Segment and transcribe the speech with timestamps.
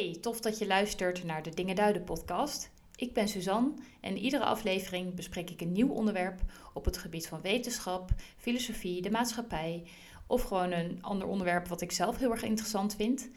[0.00, 2.70] Hey, tof dat je luistert naar de Dingen Duiden podcast.
[2.96, 6.40] Ik ben Suzanne en in iedere aflevering bespreek ik een nieuw onderwerp
[6.74, 9.86] op het gebied van wetenschap, filosofie, de maatschappij
[10.26, 13.28] of gewoon een ander onderwerp wat ik zelf heel erg interessant vind.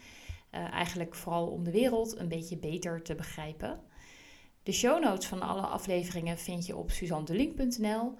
[0.54, 3.80] Uh, eigenlijk vooral om de wereld een beetje beter te begrijpen.
[4.62, 8.14] De show notes van alle afleveringen vind je op suzandelink.nl.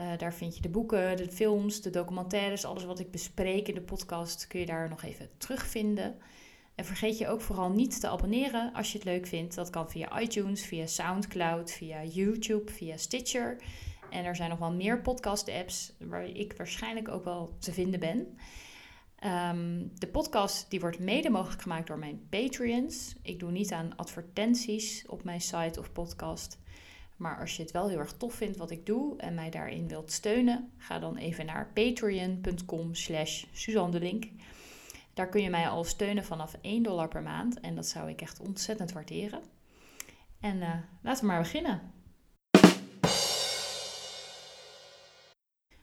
[0.00, 3.74] Uh, daar vind je de boeken, de films, de documentaires, alles wat ik bespreek in
[3.74, 6.18] de podcast kun je daar nog even terugvinden.
[6.78, 9.54] En vergeet je ook vooral niet te abonneren als je het leuk vindt.
[9.54, 13.56] Dat kan via iTunes, via SoundCloud, via YouTube, via Stitcher.
[14.10, 18.38] En er zijn nog wel meer podcast-apps waar ik waarschijnlijk ook wel te vinden ben.
[19.18, 23.14] Ehm, de podcast die wordt mede mogelijk gemaakt door mijn Patreons.
[23.22, 26.58] Ik doe niet aan advertenties op mijn site of podcast.
[27.16, 29.88] Maar als je het wel heel erg tof vindt wat ik doe en mij daarin
[29.88, 33.44] wilt steunen, ga dan even naar patreon.com slash
[33.90, 34.24] Link.
[35.18, 37.60] Daar kun je mij al steunen vanaf 1 dollar per maand.
[37.60, 39.42] En dat zou ik echt ontzettend waarderen.
[40.40, 41.80] En uh, laten we maar beginnen.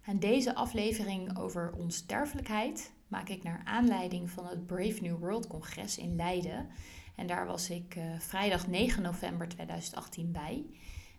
[0.02, 5.98] En deze aflevering over onsterfelijkheid maak ik naar aanleiding van het Brave New World congres
[5.98, 6.70] in Leiden.
[7.16, 10.66] En daar was ik uh, vrijdag 9 november 2018 bij.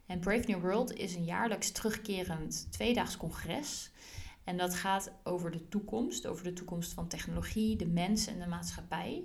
[0.07, 3.91] En Brave New World is een jaarlijks terugkerend tweedaags congres
[4.47, 8.47] en dat gaat over de toekomst, over de toekomst van technologie, de mens en de
[8.47, 9.25] maatschappij.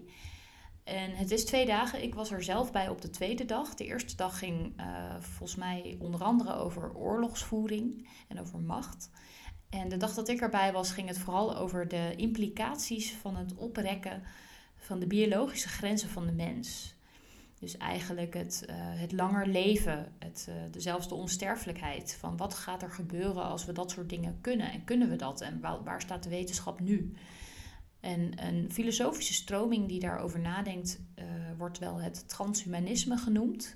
[0.84, 2.04] En het is twee dagen.
[2.04, 3.76] Ik was er zelf bij op de tweede dag.
[3.76, 9.10] De eerste dag ging uh, volgens mij onder andere over oorlogsvoering en over macht.
[9.70, 13.56] En de dag dat ik erbij was, ging het vooral over de implicaties van het
[13.56, 14.24] oprekken
[14.76, 16.96] van de biologische grenzen van de mens.
[17.62, 22.18] Dus eigenlijk het, uh, het langer leven, het, uh, de, zelfs de onsterfelijkheid.
[22.20, 24.72] Van wat gaat er gebeuren als we dat soort dingen kunnen?
[24.72, 25.42] En kunnen we dat?
[25.42, 27.14] En waar, waar staat de wetenschap nu?
[28.00, 31.26] En een filosofische stroming die daarover nadenkt, uh,
[31.58, 33.76] wordt wel het transhumanisme genoemd.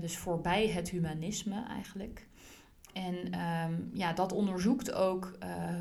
[0.00, 2.28] dus voorbij het humanisme eigenlijk.
[2.92, 5.38] En um, ja, dat onderzoekt ook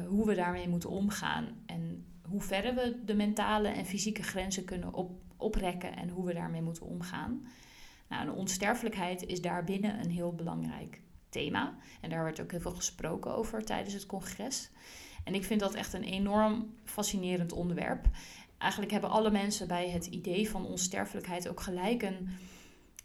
[0.07, 1.47] hoe we daarmee moeten omgaan.
[1.65, 6.33] En hoe verder we de mentale en fysieke grenzen kunnen op, oprekken en hoe we
[6.33, 7.47] daarmee moeten omgaan.
[8.07, 11.75] Nou, de onsterfelijkheid is daarbinnen een heel belangrijk thema.
[12.01, 14.69] En daar werd ook heel veel gesproken over tijdens het congres.
[15.23, 18.07] En ik vind dat echt een enorm fascinerend onderwerp.
[18.57, 22.29] Eigenlijk hebben alle mensen bij het idee van onsterfelijkheid ook gelijk een,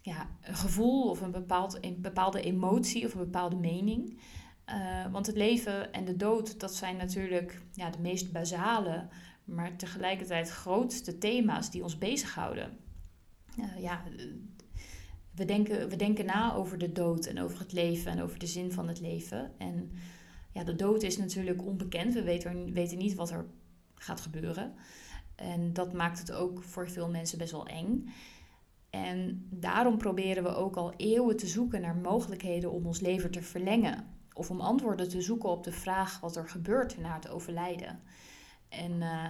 [0.01, 4.19] ja, een gevoel of een, bepaald, een bepaalde emotie of een bepaalde mening.
[4.69, 9.07] Uh, want het leven en de dood, dat zijn natuurlijk ja, de meest basale
[9.45, 12.77] maar tegelijkertijd grootste thema's die ons bezighouden.
[13.59, 14.03] Uh, ja,
[15.35, 18.47] we denken, we denken na over de dood en over het leven en over de
[18.47, 19.51] zin van het leven.
[19.57, 19.91] En
[20.51, 22.13] ja, de dood is natuurlijk onbekend.
[22.13, 23.45] We weten, weten niet wat er
[23.95, 24.73] gaat gebeuren.
[25.35, 28.13] En dat maakt het ook voor veel mensen best wel eng.
[28.89, 33.41] En daarom proberen we ook al eeuwen te zoeken naar mogelijkheden om ons leven te
[33.41, 34.07] verlengen.
[34.33, 37.99] Of om antwoorden te zoeken op de vraag wat er gebeurt na het overlijden.
[38.75, 39.29] En uh,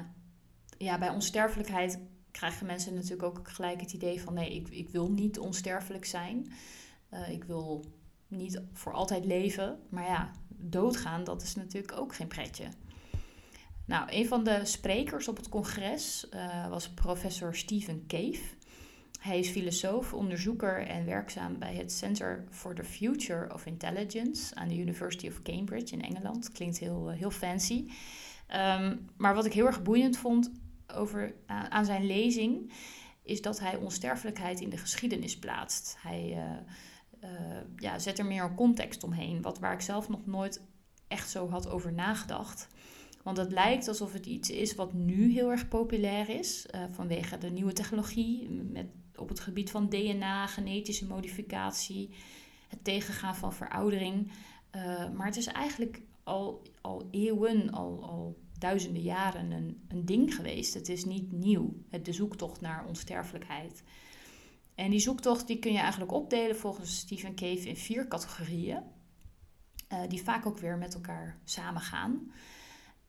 [0.78, 2.00] ja, bij onsterfelijkheid
[2.32, 6.54] krijgen mensen natuurlijk ook gelijk het idee van nee, ik, ik wil niet onsterfelijk zijn.
[7.14, 7.86] Uh, ik wil
[8.28, 9.80] niet voor altijd leven.
[9.90, 12.66] Maar ja, doodgaan, dat is natuurlijk ook geen pretje.
[13.86, 18.42] Nou, een van de sprekers op het congres uh, was professor Stephen Cave.
[19.20, 24.68] Hij is filosoof, onderzoeker en werkzaam bij het Center for the Future of Intelligence aan
[24.68, 26.52] de University of Cambridge in Engeland.
[26.52, 27.86] Klinkt heel, heel fancy.
[28.48, 30.52] Um, maar wat ik heel erg boeiend vond
[30.88, 32.72] over, aan zijn lezing,
[33.24, 35.98] is dat hij onsterfelijkheid in de geschiedenis plaatst.
[36.00, 40.26] Hij uh, uh, ja, zet er meer een context omheen, wat, waar ik zelf nog
[40.26, 40.62] nooit
[41.08, 42.68] echt zo had over nagedacht.
[43.24, 47.50] Want het lijkt alsof het iets is wat nu heel erg populair is vanwege de
[47.50, 48.86] nieuwe technologie met,
[49.16, 52.10] op het gebied van DNA, genetische modificatie,
[52.68, 54.32] het tegengaan van veroudering.
[55.16, 60.74] maar het is eigenlijk al, al eeuwen, al, al duizenden jaren een, een ding geweest.
[60.74, 63.84] Het is niet nieuw, het, de zoektocht naar onsterfelijkheid.
[64.76, 68.84] En die zoektocht die kun je eigenlijk opdelen volgens Stephen Cave in vier categorieën,
[69.94, 72.32] uh, die vaak ook weer met elkaar samengaan.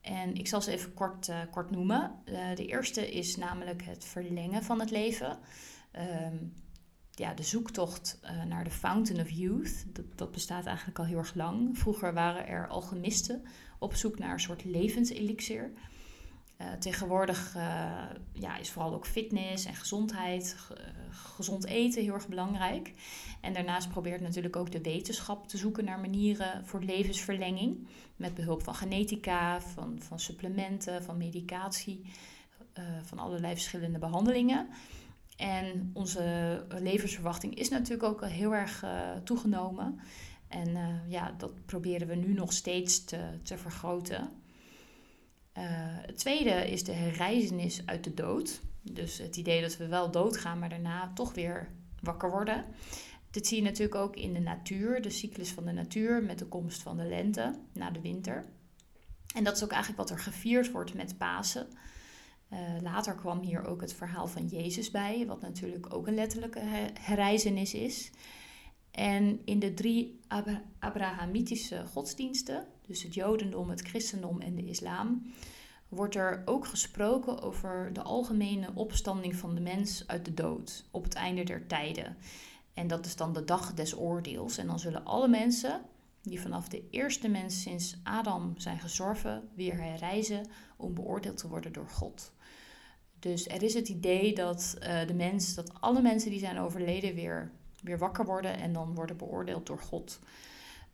[0.01, 2.21] En ik zal ze even kort, uh, kort noemen.
[2.25, 5.39] Uh, de eerste is namelijk het verlengen van het leven.
[6.25, 6.53] Um,
[7.19, 11.17] ja, de zoektocht uh, naar de Fountain of Youth, dat, dat, bestaat eigenlijk al heel
[11.17, 11.77] erg lang.
[11.77, 13.43] Vroeger waren er alchemisten
[13.79, 15.71] op zoek naar een soort levenselixer.
[16.61, 17.61] Uh, tegenwoordig uh,
[18.33, 20.55] ja, is vooral ook fitness en gezondheid,
[21.09, 22.93] gezond eten heel erg belangrijk.
[23.41, 27.87] En daarnaast probeert natuurlijk ook de wetenschap te zoeken naar manieren voor levensverlenging.
[28.15, 32.01] Met behulp van genetica, van, van supplementen, van medicatie,
[33.03, 34.67] van allerlei verschillende behandelingen.
[35.37, 39.99] En onze levensverwachting is natuurlijk ook heel erg uh, toegenomen.
[40.47, 44.21] En uh, ja, dat proberen we nu nog steeds te, te vergroten.
[45.57, 45.63] Uh,
[46.05, 48.61] het tweede is de herreizenis uit de dood.
[48.81, 52.65] Dus het idee dat we wel doodgaan, maar daarna toch weer wakker worden.
[53.31, 56.45] Dit zie je natuurlijk ook in de natuur, de cyclus van de natuur met de
[56.45, 58.45] komst van de lente na de winter.
[59.35, 61.67] En dat is ook eigenlijk wat er gevierd wordt met Pasen.
[62.53, 66.61] Uh, later kwam hier ook het verhaal van Jezus bij, wat natuurlijk ook een letterlijke
[66.99, 68.11] herreizenis is.
[68.91, 70.19] En in de drie
[70.79, 75.33] Abrahamitische godsdiensten, dus het Jodendom, het Christendom en de Islam,
[75.87, 81.03] wordt er ook gesproken over de algemene opstanding van de mens uit de dood op
[81.03, 82.17] het einde der tijden.
[82.73, 84.57] En dat is dan de dag des oordeels.
[84.57, 85.81] En dan zullen alle mensen
[86.21, 90.47] die vanaf de eerste mens sinds Adam zijn gezorven, weer herreizen
[90.77, 92.31] om beoordeeld te worden door God.
[93.19, 97.15] Dus er is het idee dat uh, de mens, dat alle mensen die zijn overleden
[97.15, 100.19] weer, weer wakker worden en dan worden beoordeeld door God.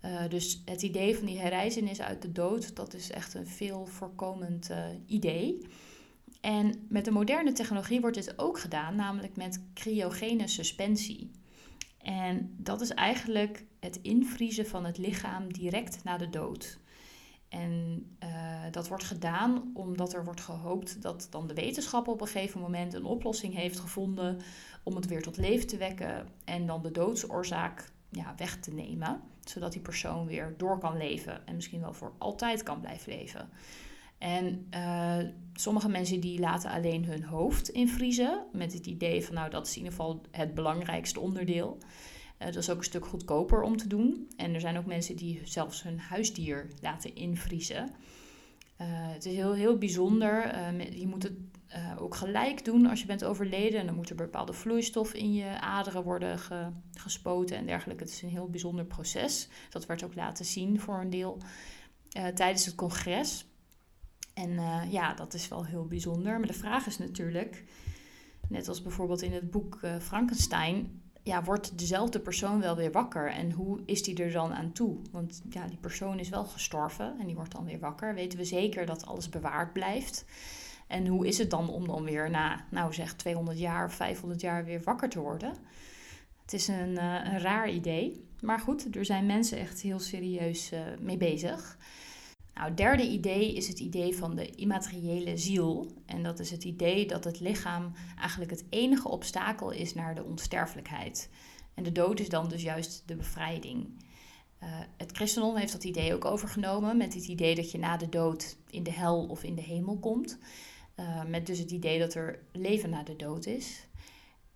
[0.05, 3.85] Uh, dus het idee van die herreizenis uit de dood, dat is echt een veel
[3.85, 5.67] voorkomend uh, idee.
[6.41, 11.31] En met de moderne technologie wordt dit ook gedaan, namelijk met cryogene suspensie.
[11.97, 16.77] En dat is eigenlijk het invriezen van het lichaam direct na de dood.
[17.53, 18.29] En uh,
[18.71, 22.93] dat wordt gedaan omdat er wordt gehoopt dat dan de wetenschap op een gegeven moment
[22.93, 24.39] een oplossing heeft gevonden
[24.83, 29.21] om het weer tot leven te wekken en dan de doodsoorzaak ja, weg te nemen,
[29.43, 33.49] zodat die persoon weer door kan leven en misschien wel voor altijd kan blijven leven.
[34.17, 35.17] En uh,
[35.53, 39.71] sommige mensen die laten alleen hun hoofd invriezen met het idee van nou dat is
[39.71, 41.77] in ieder geval het belangrijkste onderdeel.
[42.39, 44.27] Uh, dat is ook een stuk goedkoper om te doen.
[44.37, 47.89] En er zijn ook mensen die zelfs hun huisdier laten invriezen.
[48.81, 50.61] Uh, het is heel, heel bijzonder.
[50.97, 51.33] je moet het
[51.99, 53.79] ook gelijk doen als je bent overleden.
[53.79, 58.03] En dan moet er bepaalde vloeistof in je aderen worden ge, gespoten en dergelijke.
[58.03, 59.47] Het is een heel bijzonder proces.
[59.69, 61.37] Dat werd ook laten zien voor een deel
[62.09, 63.45] tijdens het congres.
[64.33, 64.51] En
[64.89, 66.39] ja, dat is wel heel bijzonder.
[66.39, 67.63] Maar de vraag is natuurlijk,
[68.47, 73.31] net als bijvoorbeeld in het boek Frankenstein, ja, wordt dezelfde persoon wel weer wakker?
[73.31, 74.97] En hoe is die er dan aan toe?
[75.11, 78.13] Want ja, die persoon is wel gestorven en die wordt dan weer wakker.
[78.13, 80.25] Weten we zeker dat alles bewaard blijft?
[80.87, 84.41] En hoe is het dan om dan weer na, nou zeg, 200 jaar of 500
[84.41, 85.53] jaar weer wakker te worden?
[86.41, 88.27] Het is een, uh, een raar idee.
[88.41, 91.77] Maar goed, er zijn mensen echt heel serieus mee bezig.
[92.53, 95.91] Nou, het derde idee is het idee van de immateriële ziel.
[96.05, 100.23] En dat is het idee dat het lichaam eigenlijk het enige obstakel is naar de
[100.23, 101.29] onsterfelijkheid.
[101.73, 103.87] En de dood is dan dus juist de bevrijding.
[104.63, 108.09] Uh, het christendom heeft dat idee ook overgenomen met het idee dat je na de
[108.09, 110.37] dood in de hel of in de hemel komt.
[110.99, 113.87] Uh, met dus het idee dat er leven na de dood is.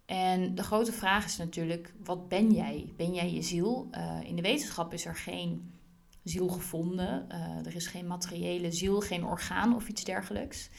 [0.05, 2.93] En de grote vraag is natuurlijk, wat ben jij?
[2.95, 3.87] Ben jij je ziel?
[3.91, 5.73] Uh, in de wetenschap is er geen
[6.27, 7.25] ziel gevonden.
[7.31, 10.69] Uh, er is geen materiële ziel, geen orgaan of iets dergelijks.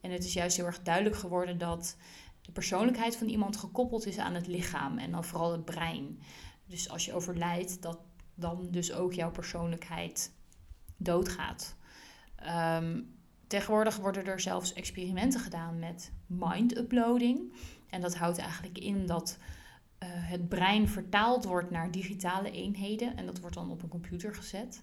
[0.00, 1.96] En het is juist heel erg duidelijk geworden dat
[2.40, 6.20] de persoonlijkheid van iemand gekoppeld is aan het lichaam en dan vooral het brein.
[6.66, 7.98] Dus als je overlijdt, dat
[8.34, 10.32] dan dus ook jouw persoonlijkheid
[10.96, 11.76] doodgaat.
[12.80, 13.14] Um,
[13.46, 17.52] tegenwoordig worden er zelfs experimenten gedaan met mind-uploading.
[17.90, 19.38] En dat houdt eigenlijk in dat
[20.02, 24.34] uh, het brein vertaald wordt naar digitale eenheden en dat wordt dan op een computer
[24.34, 24.82] gezet.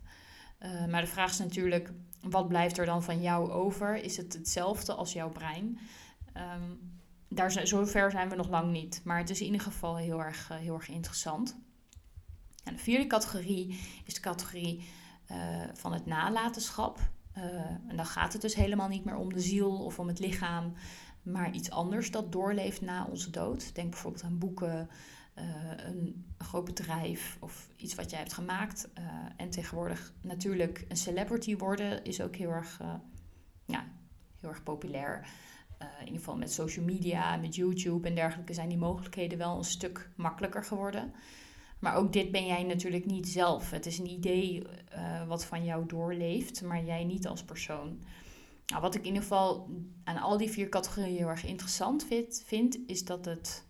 [0.60, 3.96] Uh, maar de vraag is natuurlijk, wat blijft er dan van jou over?
[3.96, 5.80] Is het hetzelfde als jouw brein?
[6.38, 9.98] Um, daar zijn, zover zijn we nog lang niet, maar het is in ieder geval
[9.98, 11.58] heel erg, uh, heel erg interessant.
[12.64, 14.84] De vierde categorie is de categorie
[15.74, 17.00] van het nalatenschap.
[17.88, 20.74] en dan gaat het dus helemaal niet meer om de ziel of om het lichaam,
[21.24, 23.76] maar iets anders dat doorleeft na onze dood.
[23.76, 24.90] Denk bijvoorbeeld aan boeken,
[25.40, 28.90] uh, een, groot bedrijf of iets wat jij hebt gemaakt.
[28.98, 29.04] Uh,
[29.38, 32.94] en tegenwoordig natuurlijk een celebrity worden is ook heel erg, uh,
[33.66, 33.86] ja,
[34.40, 35.28] heel erg populair.
[35.80, 39.64] in ieder geval met social media, met YouTube en dergelijke zijn die mogelijkheden wel een
[39.64, 41.14] stuk makkelijker geworden.
[41.80, 43.72] Maar ook dit ben jij natuurlijk niet zelf.
[43.72, 44.68] Het is een idee
[45.28, 48.00] wat van jou doorleeft, maar jij niet als persoon.
[48.66, 49.70] Nou, wat ik in ieder geval
[50.04, 52.06] aan al die vier categorieën heel erg interessant
[52.46, 53.66] vind, is dat het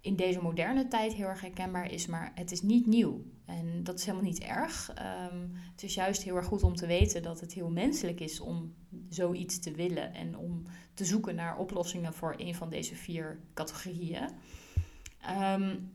[0.00, 3.24] in deze moderne tijd heel erg herkenbaar is, maar het is niet nieuw.
[3.44, 4.90] En dat is helemaal niet erg.
[5.32, 8.40] Um, het is juist heel erg goed om te weten dat het heel menselijk is
[8.40, 8.74] om
[9.08, 10.62] zoiets te willen en om
[10.94, 14.28] te zoeken naar oplossingen voor een van deze vier categorieën.
[15.40, 15.92] Um,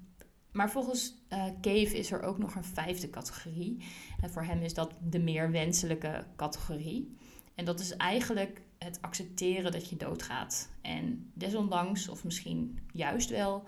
[0.52, 3.78] maar volgens uh, Cave is er ook nog een vijfde categorie.
[4.22, 7.18] En voor hem is dat de meer wenselijke categorie.
[7.58, 10.70] En dat is eigenlijk het accepteren dat je doodgaat.
[10.82, 13.64] En desondanks, of misschien juist wel,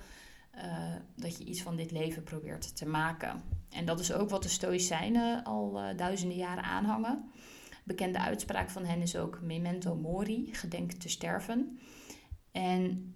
[0.55, 3.43] uh, dat je iets van dit leven probeert te maken.
[3.69, 7.31] En dat is ook wat de Stoïcijnen al uh, duizenden jaren aanhangen.
[7.83, 11.79] Bekende uitspraak van hen is ook memento mori, gedenk te sterven.
[12.51, 13.13] En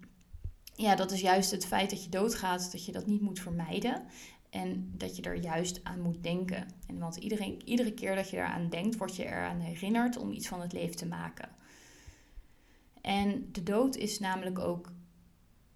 [0.76, 4.04] ja, dat is juist het feit dat je doodgaat, dat je dat niet moet vermijden.
[4.54, 6.68] En dat je er juist aan moet denken.
[6.88, 7.16] En want
[7.66, 10.96] iedere keer dat je eraan denkt, word je eraan herinnerd om iets van het leven
[10.96, 11.50] te maken.
[13.02, 14.92] En de dood is namelijk ook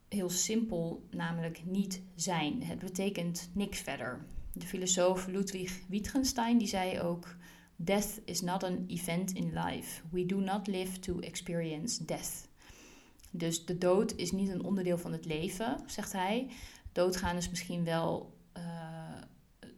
[0.07, 2.63] heel simpel, namelijk niet zijn.
[2.63, 4.25] Het betekent niks verder.
[4.53, 7.36] De filosoof Ludwig Wittgenstein die zei ook:
[7.75, 10.01] Death is not an event in life.
[10.10, 12.48] We do not live to experience death.
[13.31, 16.50] Dus de dood is niet een onderdeel van het leven, zegt hij.
[16.91, 18.36] Doodgaan is misschien wel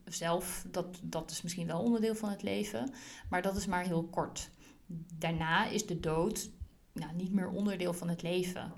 [0.05, 2.91] zelf, dat, dat is misschien wel onderdeel van het leven,
[3.29, 4.49] maar dat is maar heel kort.
[5.17, 6.49] Daarna is de dood
[6.93, 8.73] nou, niet meer onderdeel van het leven.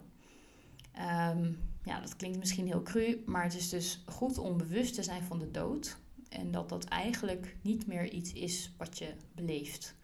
[1.29, 5.03] Um, ja, dat klinkt misschien heel cru, maar het is dus goed om bewust te
[5.03, 5.97] zijn van de dood.
[6.29, 9.95] En dat dat eigenlijk niet meer iets is wat je beleeft.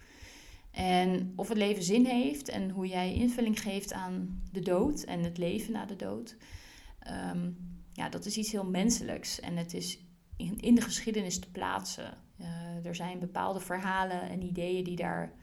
[0.71, 5.23] En of het leven zin heeft en hoe jij invulling geeft aan de dood en
[5.23, 6.35] het leven na de dood.
[7.33, 9.39] Um, ja, dat is iets heel menselijks.
[9.39, 9.99] En het is
[10.35, 12.17] in, in de geschiedenis te plaatsen.
[12.39, 15.33] Uh, er zijn bepaalde verhalen en ideeën die daar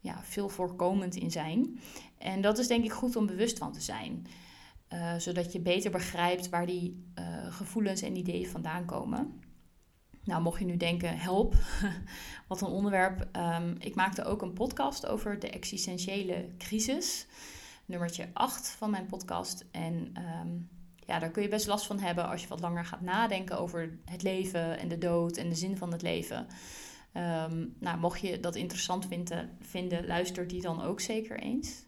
[0.00, 1.80] ja, veel voorkomend in zijn.
[2.18, 4.26] En dat is denk ik goed om bewust van te zijn.
[4.92, 9.40] Uh, zodat je beter begrijpt waar die uh, gevoelens en ideeën vandaan komen.
[10.24, 11.54] Nou, mocht je nu denken, help,
[12.48, 13.28] wat een onderwerp.
[13.36, 17.26] Um, ik maakte ook een podcast over de existentiële crisis.
[17.84, 19.64] Nummertje 8 van mijn podcast.
[19.70, 20.12] En
[20.42, 20.68] um,
[21.06, 23.98] ja, daar kun je best last van hebben als je wat langer gaat nadenken over
[24.04, 26.46] het leven en de dood en de zin van het leven.
[27.16, 31.84] Um, nou, mocht je dat interessant vinden, vinden, luister die dan ook zeker eens.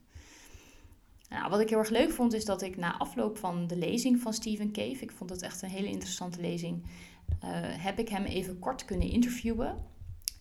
[1.29, 4.21] Nou, wat ik heel erg leuk vond, is dat ik na afloop van de lezing
[4.21, 8.25] van Stephen Cave, ik vond het echt een hele interessante lezing, uh, heb ik hem
[8.25, 9.85] even kort kunnen interviewen.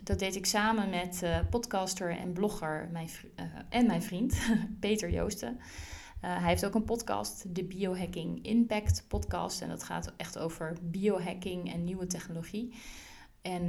[0.04, 4.38] Dat deed ik samen met uh, podcaster en blogger mijn, uh, en mijn vriend
[4.80, 5.60] Peter Joosten.
[6.20, 9.62] Hij heeft ook een podcast, de Biohacking Impact Podcast.
[9.62, 12.76] En dat gaat echt over biohacking en nieuwe technologie.
[13.42, 13.68] En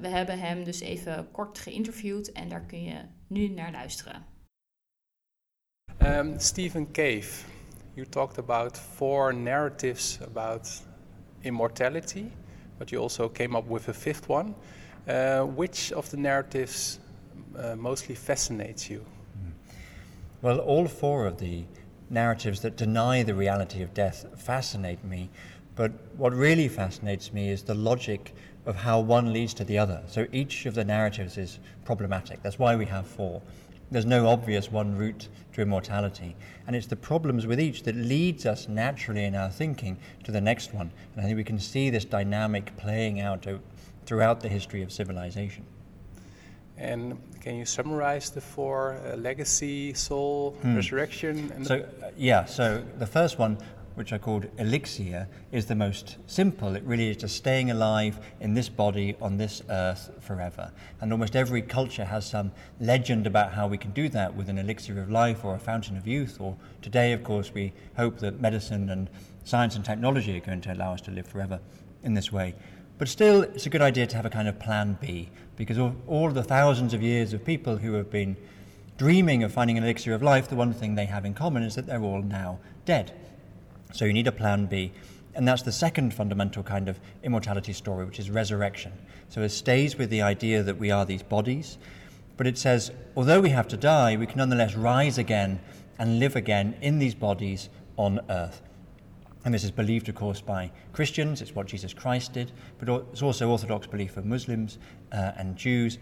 [0.00, 4.24] we hebben hem dus even kort geïnterviewd en daar kun je nu naar luisteren.
[6.02, 7.44] Um, Stephen Cave,
[7.94, 10.82] you talked about four narratives about
[11.40, 12.30] immortality,
[12.78, 14.54] but you also came up with a fifth one.
[15.08, 16.98] Uh, which of the narratives
[17.56, 19.00] uh, mostly fascinates you?
[19.00, 19.52] Hmm.
[20.40, 21.64] Well, all four of the
[22.10, 25.30] narratives that deny the reality of death fascinate me,
[25.74, 28.34] but what really fascinates me is the logic
[28.64, 30.02] of how one leads to the other.
[30.06, 32.42] So each of the narratives is problematic.
[32.42, 33.42] That's why we have four.
[33.90, 36.34] There's no obvious one route to immortality.
[36.66, 40.40] And it's the problems with each that leads us naturally in our thinking to the
[40.40, 40.90] next one.
[41.14, 43.46] And I think we can see this dynamic playing out
[44.04, 45.64] throughout the history of civilization.
[46.78, 50.76] And can you summarize the four uh, legacy, soul, hmm.
[50.76, 51.64] resurrection?
[51.64, 53.58] so, uh, yeah, so the first one
[53.96, 56.76] which I called elixir, is the most simple.
[56.76, 60.70] It really is just staying alive in this body on this earth forever.
[61.00, 64.58] And almost every culture has some legend about how we can do that with an
[64.58, 66.36] elixir of life or a fountain of youth.
[66.38, 69.08] Or today, of course, we hope that medicine and
[69.44, 71.58] science and technology are going to allow us to live forever
[72.02, 72.54] in this way.
[72.98, 75.94] But still, it's a good idea to have a kind of plan B, because of
[76.06, 78.36] all the thousands of years of people who have been
[78.98, 81.74] dreaming of finding an elixir of life, the one thing they have in common is
[81.74, 83.12] that they're all now dead.
[83.92, 84.92] So you need a plan B.
[85.34, 88.92] And that's the second fundamental kind of immortality story, which is resurrection.
[89.28, 91.76] So it stays with the idea that we are these bodies,
[92.36, 95.60] but it says, although we have to die, we can nonetheless rise again
[95.98, 98.62] and live again in these bodies on earth.
[99.46, 101.40] And this is believed, of course, by Christians.
[101.40, 102.50] It's what Jesus Christ did,
[102.80, 104.78] but it's also Orthodox belief of Muslims
[105.12, 105.98] uh, and Jews.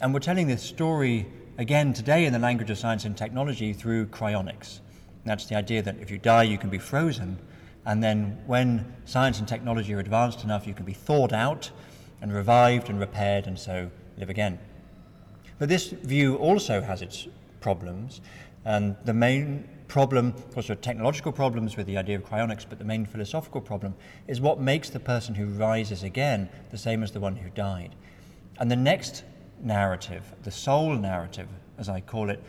[0.00, 1.26] And we're telling this story
[1.58, 4.78] again today in the language of science and technology through cryonics.
[5.24, 7.36] That's the idea that if you die, you can be frozen,
[7.84, 11.72] and then when science and technology are advanced enough, you can be thawed out
[12.22, 14.56] and revived and repaired, and so live again.
[15.58, 17.26] But this view also has its
[17.60, 18.20] problems,
[18.64, 22.64] and the main problem, of course, there are technological problems with the idea of cryonics,
[22.68, 23.94] but the main philosophical problem
[24.26, 27.94] is what makes the person who rises again the same as the one who died.
[28.58, 29.24] And the next
[29.62, 32.42] narrative, the soul narrative, as I call it,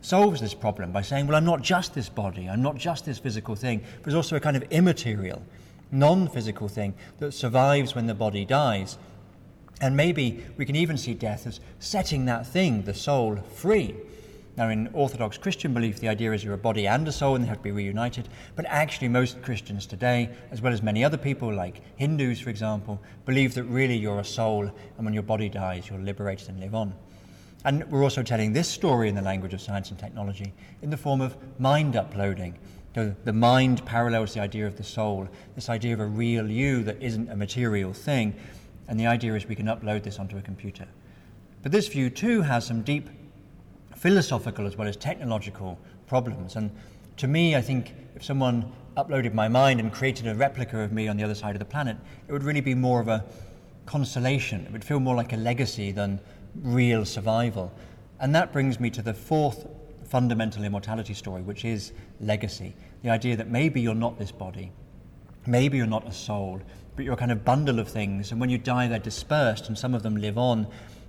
[0.00, 3.18] solves this problem by saying, well, I'm not just this body, I'm not just this
[3.18, 5.42] physical thing, but there's also a kind of immaterial,
[5.90, 8.98] non physical thing that survives when the body dies.
[9.80, 13.94] And maybe we can even see death as setting that thing, the soul, free.
[14.58, 17.44] Now, in Orthodox Christian belief, the idea is you're a body and a soul and
[17.44, 18.28] they have to be reunited.
[18.56, 23.00] But actually, most Christians today, as well as many other people, like Hindus, for example,
[23.24, 26.74] believe that really you're a soul and when your body dies, you're liberated and live
[26.74, 26.92] on.
[27.64, 30.96] And we're also telling this story in the language of science and technology in the
[30.96, 32.58] form of mind uploading.
[32.96, 36.82] So the mind parallels the idea of the soul, this idea of a real you
[36.82, 38.34] that isn't a material thing.
[38.88, 40.88] And the idea is we can upload this onto a computer.
[41.62, 43.08] But this view too has some deep
[43.98, 46.56] philosophical as well as technological problems.
[46.56, 46.70] And
[47.16, 51.08] to me, I think if someone uploaded my mind and created a replica of me
[51.08, 53.24] on the other side of the planet, it would really be more of a
[53.86, 54.64] consolation.
[54.66, 56.20] It would feel more like a legacy than
[56.62, 57.72] real survival.
[58.20, 59.66] And that brings me to the fourth
[60.04, 62.74] fundamental immortality story, which is legacy.
[63.02, 64.72] The idea that maybe you're not this body,
[65.46, 66.60] maybe you're not a soul,
[66.96, 69.78] but you're a kind of bundle of things, and when you die, they're dispersed, and
[69.78, 70.66] some of them live on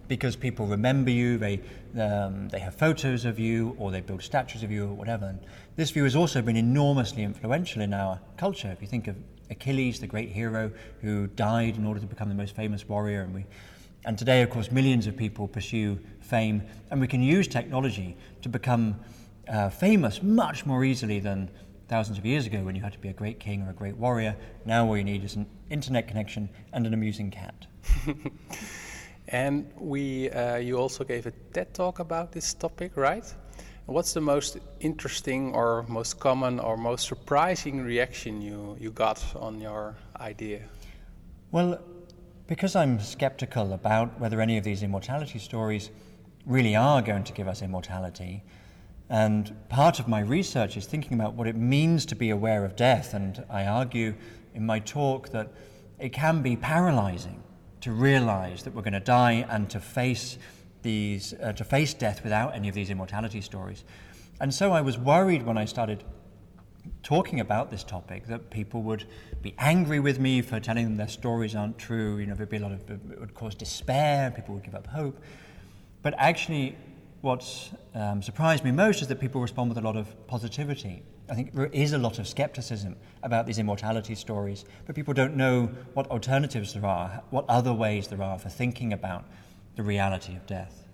[0.10, 1.62] because people remember you, they,
[1.98, 5.28] um, they have photos of you, or they build statues of you, or whatever.
[5.28, 5.40] And
[5.78, 8.70] this view has also been enormously influential in our culture.
[8.70, 9.16] If you think of
[9.50, 13.34] Achilles, the great hero who died in order to become the most famous warrior, and
[13.34, 13.46] we
[14.06, 18.50] and today, of course, millions of people pursue fame, and we can use technology to
[18.50, 18.98] become
[19.48, 21.50] uh, famous much more easily than
[21.90, 23.98] thousands of years ago when you had to be a great king or a great
[23.98, 24.36] warrior.
[24.66, 27.68] Now, all you need is an internet connection and an amusing cat.
[29.30, 33.24] and we, uh, you also gave a TED talk about this topic, right?
[33.86, 39.60] What's the most interesting or most common or most surprising reaction you, you got on
[39.60, 40.62] your idea?
[41.52, 41.80] Well,
[42.48, 45.92] because I'm skeptical about whether any of these immortality stories
[46.46, 48.44] really are going to give us immortality,
[49.10, 52.76] and part of my research is thinking about what it means to be aware of
[52.76, 54.16] death, and I argue
[54.56, 55.52] in my talk that
[56.00, 57.44] it can be paralyzing
[57.82, 60.38] to realize that we're going to die and to face
[60.82, 63.84] these uh, to face death without any of these immortality stories.
[64.40, 66.04] And so I was worried when I started
[67.04, 69.06] talking about this topic that people would
[69.42, 72.18] be angry with me for telling them their stories aren't true.
[72.18, 74.32] You know, there'd be a lot of it would cause despair.
[74.32, 75.22] People would give up hope.
[76.02, 76.78] But actually,
[77.22, 77.44] what
[77.94, 81.04] um, surprised me most is that people respond with a lot of positivity.
[81.30, 85.36] I think there is a lot of skepticism about these immortality stories, but people don't
[85.36, 89.26] know what alternatives there are, what other ways there are for thinking about
[89.76, 90.88] the reality of death.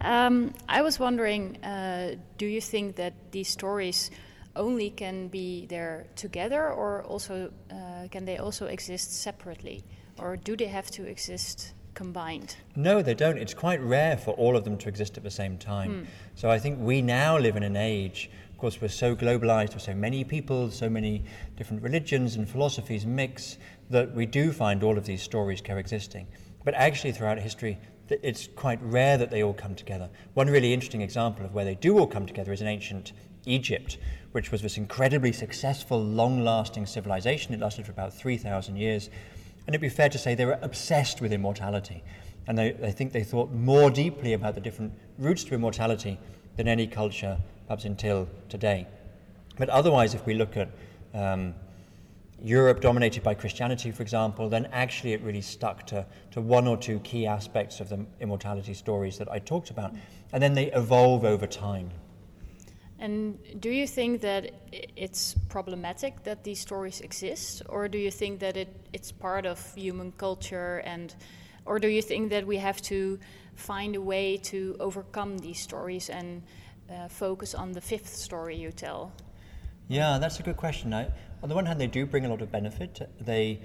[0.00, 4.10] Um, I was wondering, uh, do you think that these stories
[4.56, 9.84] only can be there together, or also uh, can they also exist separately,
[10.18, 12.56] or do they have to exist combined?
[12.76, 13.38] No, they don't.
[13.38, 15.90] It's quite rare for all of them to exist at the same time.
[15.90, 16.04] Hmm.
[16.34, 18.30] So I think we now live in an age.
[18.58, 21.22] Of course, we're so globalized with so many people, so many
[21.54, 23.56] different religions and philosophies mix
[23.88, 26.26] that we do find all of these stories coexisting.
[26.64, 30.10] But actually, throughout history, it's quite rare that they all come together.
[30.34, 33.12] One really interesting example of where they do all come together is in ancient
[33.46, 33.98] Egypt,
[34.32, 37.54] which was this incredibly successful, long lasting civilization.
[37.54, 39.08] It lasted for about 3,000 years.
[39.68, 42.02] And it'd be fair to say they were obsessed with immortality.
[42.48, 46.18] And they, I think they thought more deeply about the different routes to immortality
[46.56, 48.86] than any culture, perhaps until today.
[49.58, 50.70] But otherwise, if we look at
[51.12, 51.54] um,
[52.42, 56.78] Europe dominated by Christianity, for example, then actually it really stuck to, to one or
[56.78, 59.94] two key aspects of the immortality stories that I talked about.
[60.32, 61.90] And then they evolve over time.
[62.98, 64.50] And do you think that
[64.96, 69.74] it's problematic that these stories exist, or do you think that it, it's part of
[69.74, 71.14] human culture, and
[71.66, 73.18] or do you think that we have to
[73.54, 76.42] find a way to overcome these stories and
[76.90, 79.12] uh, focus on the fifth story you tell?
[79.88, 80.92] Yeah, that's a good question.
[80.92, 81.10] I,
[81.42, 83.08] on the one hand, they do bring a lot of benefit.
[83.20, 83.60] They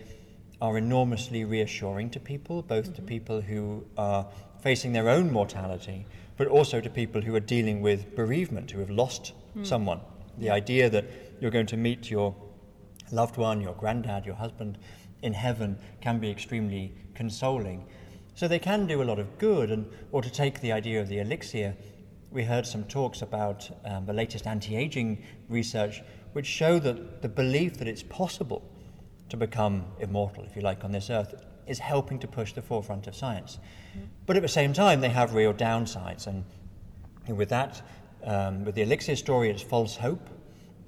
[0.62, 2.94] are enormously reassuring to people, both mm-hmm.
[2.94, 4.28] to people who are
[4.62, 6.06] facing their own mortality
[6.38, 9.66] but also to people who are dealing with bereavement, who have lost mm.
[9.66, 10.00] someone.
[10.38, 11.06] The idea that
[11.40, 12.36] you're going to meet your
[13.12, 14.78] loved one, your granddad, your husband
[15.22, 17.86] in heaven can be extremely consoling.
[18.36, 19.70] So they can do a lot of good.
[19.70, 21.76] And, or to take the idea of the elixir,
[22.34, 26.02] we heard some talks about um, the latest anti aging research,
[26.34, 28.64] which show that the belief that it's possible
[29.30, 31.36] to become immortal, if you like, on this earth
[31.68, 33.60] is helping to push the forefront of science.
[33.92, 34.08] Mm-hmm.
[34.26, 36.28] But at the same time, they have real downsides.
[36.28, 36.44] And
[37.28, 37.82] with that,
[38.24, 40.30] um, with the elixir story, it's false hope.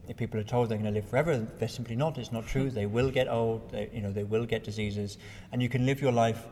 [0.08, 2.17] If people are told they're going to live forever, they're simply not.
[2.17, 2.69] It's not true.
[2.71, 3.71] They will get old.
[3.71, 5.17] They, you know, they will get diseases,
[5.51, 6.45] and you can live your life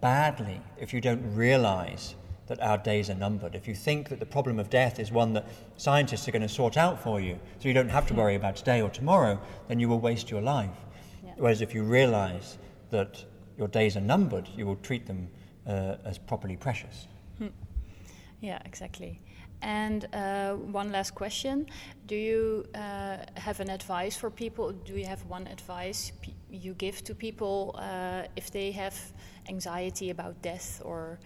[0.00, 2.14] badly if you don't realize
[2.50, 3.54] that our days are numbered.
[3.54, 6.48] If you think that the problem of death is one that scientists are going to
[6.48, 9.78] sort out for you, so you don't have to worry about today or tomorrow, then
[9.78, 10.76] you will waste your life.
[11.24, 11.30] Yeah.
[11.36, 12.58] Whereas if you realize
[12.90, 13.24] that
[13.56, 15.28] your days are numbered, you will treat them
[15.64, 17.06] uh, as properly precious.
[17.38, 17.54] Hmm.
[18.40, 19.20] Yeah, exactly.
[19.62, 21.66] And uh, one last question:
[22.08, 24.72] Do you uh, have an advice for people?
[24.72, 26.10] Do you have one advice
[26.50, 28.96] you give to people uh, if they have
[29.48, 31.20] anxiety about death, or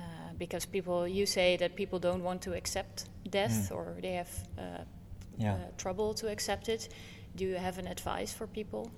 [0.00, 3.76] uh, because people you say that people don't want to accept death, mm.
[3.76, 4.62] or they have uh,
[5.38, 5.54] yeah.
[5.54, 6.88] Uh, trouble to accept it?
[7.36, 8.90] Do you have an advice for people?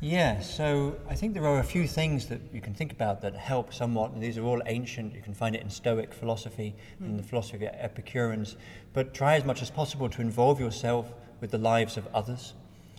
[0.00, 3.34] Yeah, so I think there are a few things that you can think about that
[3.34, 5.14] help somewhat, and these are all ancient.
[5.14, 7.06] You can find it in Stoic philosophy mm.
[7.06, 8.56] and the philosophy of Epicureans.
[8.92, 12.54] But try as much as possible to involve yourself with the lives of others,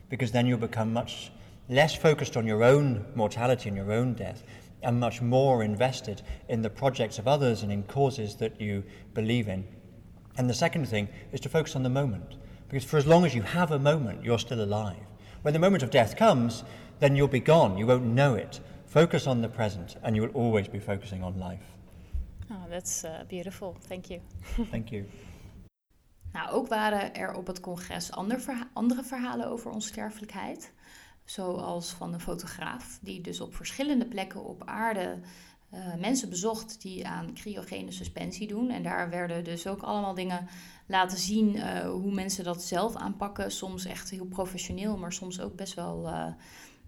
[0.10, 1.32] because then you'll become much
[1.70, 4.44] less focused on your own mortality and your own death,
[4.82, 9.48] and much more invested in the projects of others and in causes that you believe
[9.48, 9.66] in.
[10.38, 12.36] And the second thing is to focus on the moment,
[12.70, 15.04] because for as long as you have a moment, you're still alive.
[15.42, 16.64] When the moment of death comes,
[17.00, 17.78] then you'll be gone.
[17.78, 18.60] You won't know it.
[18.86, 21.64] Focus on the present, and you will always be focusing on life.
[22.52, 23.76] Oh, that's uh, beautiful.
[23.88, 24.22] Thank you.
[24.72, 25.06] Thank you.
[26.34, 28.12] Nou, ook waren er op het congres
[28.74, 30.74] andere verhalen over onsterfelijkheid.
[31.30, 35.20] Zoals van een fotograaf die dus op verschillende plekken op aarde
[35.74, 38.70] uh, mensen bezocht die aan cryogene suspensie doen.
[38.70, 40.48] En daar werden dus ook allemaal dingen
[40.88, 43.52] laten zien uh, hoe mensen dat zelf aanpakken.
[43.52, 46.26] Soms echt heel professioneel, maar soms ook best wel uh,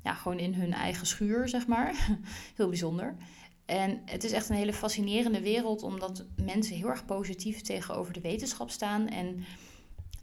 [0.04, 2.08] ja, gewoon in hun eigen schuur, zeg maar.
[2.58, 3.16] heel bijzonder.
[3.66, 8.22] En het is echt een hele fascinerende wereld, omdat mensen heel erg positief tegenover de
[8.22, 9.08] wetenschap staan.
[9.08, 9.46] En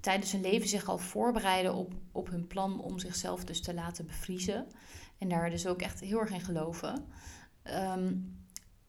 [0.00, 4.06] tijdens hun leven zich al voorbereiden op, op hun plan om zichzelf dus te laten
[4.06, 4.66] bevriezen.
[5.18, 7.04] En daar dus ook echt heel erg in geloven.
[7.64, 8.36] Um,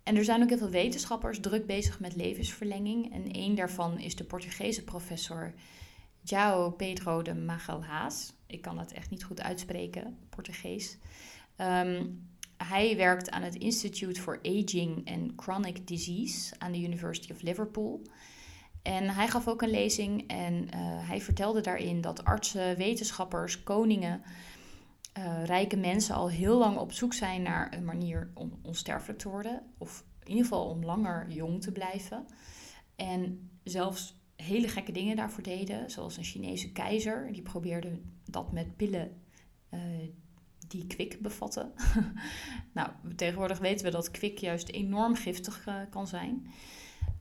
[0.04, 3.14] en er zijn ook heel veel wetenschappers druk bezig met levensverlenging.
[3.14, 5.54] En een daarvan is de Portugese professor
[6.24, 8.34] João Pedro de Magalhães.
[8.48, 10.98] Ik kan het echt niet goed uitspreken, Portugees.
[11.56, 12.06] Ehm,
[12.58, 18.02] hij werkt aan het Institute for Aging and Chronic Disease aan de University of Liverpool.
[18.82, 24.22] En hij gaf ook een lezing en eh, hij vertelde daarin dat artsen, wetenschappers, koningen,
[25.18, 29.30] uh, rijke mensen al heel lang op zoek zijn naar een manier om onsterfelijk te
[29.30, 29.62] worden.
[29.78, 32.26] Of in ieder geval om langer jong te blijven.
[32.96, 35.92] En zelfs hele gekke dingen daarvoor deden.
[35.92, 37.32] Zoals een Chinese keizer.
[37.32, 39.22] Die probeerde dat met pillen
[39.74, 39.80] uh,
[40.68, 41.74] die kwik bevatten.
[42.74, 46.48] nou, tegenwoordig weten we dat kwik juist enorm giftig kan zijn.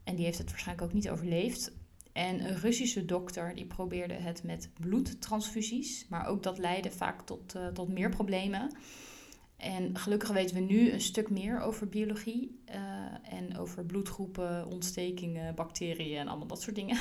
[0.09, 1.73] En die heeft het waarschijnlijk ook niet overleefd.
[2.13, 6.07] En een Russische dokter die probeerde het met bloedtransfusies.
[6.09, 8.77] Maar ook dat leidde vaak tot, uh, tot meer problemen.
[9.57, 12.63] En gelukkig weten we nu een stuk meer over biologie.
[12.69, 12.75] Uh,
[13.33, 16.99] en over bloedgroepen, ontstekingen, bacteriën en allemaal dat soort dingen.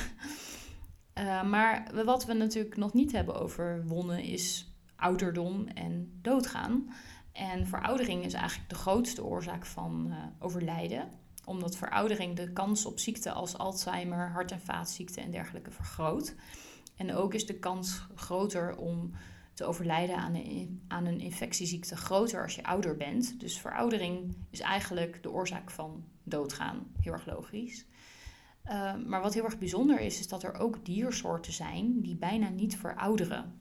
[1.18, 6.92] Uh, maar wat we natuurlijk nog niet hebben overwonnen is ouderdom en doodgaan.
[7.32, 11.08] En veroudering is eigenlijk de grootste oorzaak van overlijden
[11.48, 16.34] omdat veroudering de kans op ziekten als Alzheimer, hart- en vaatziekten en dergelijke vergroot.
[16.96, 19.10] En ook is de kans groter om
[19.54, 23.40] te overlijden aan een, aan een infectieziekte groter als je ouder bent.
[23.40, 26.86] Dus veroudering is eigenlijk de oorzaak van doodgaan.
[27.00, 27.86] Heel erg logisch.
[28.66, 32.48] Uh, maar wat heel erg bijzonder is, is dat er ook diersoorten zijn die bijna
[32.48, 33.60] niet verouderen.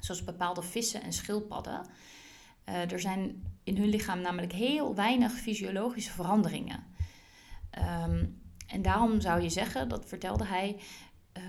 [0.00, 1.86] Zoals bepaalde vissen en schildpadden.
[2.68, 6.84] Uh, er zijn in hun lichaam namelijk heel weinig fysiologische veranderingen.
[7.78, 10.76] Um, en daarom zou je zeggen, dat vertelde hij,
[11.36, 11.42] uh,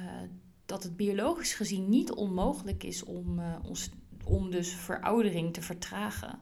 [0.66, 3.90] dat het biologisch gezien niet onmogelijk is om, uh, ons,
[4.24, 6.40] om dus veroudering te vertragen.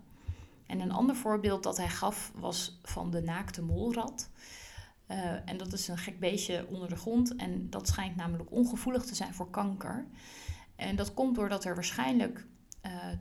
[0.65, 4.29] En een ander voorbeeld dat hij gaf was van de naakte molrat.
[5.07, 9.05] Uh, en dat is een gek beestje onder de grond en dat schijnt namelijk ongevoelig
[9.05, 10.05] te zijn voor kanker.
[10.75, 12.45] En dat komt doordat er waarschijnlijk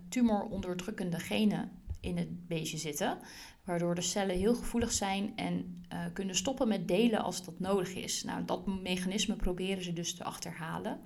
[0.08, 3.18] tumoronderdrukkende genen in het beestje zitten,
[3.64, 7.94] waardoor de cellen heel gevoelig zijn en uh, kunnen stoppen met delen als dat nodig
[7.94, 8.24] is.
[8.24, 11.00] Nou, dat mechanisme proberen ze dus te achterhalen,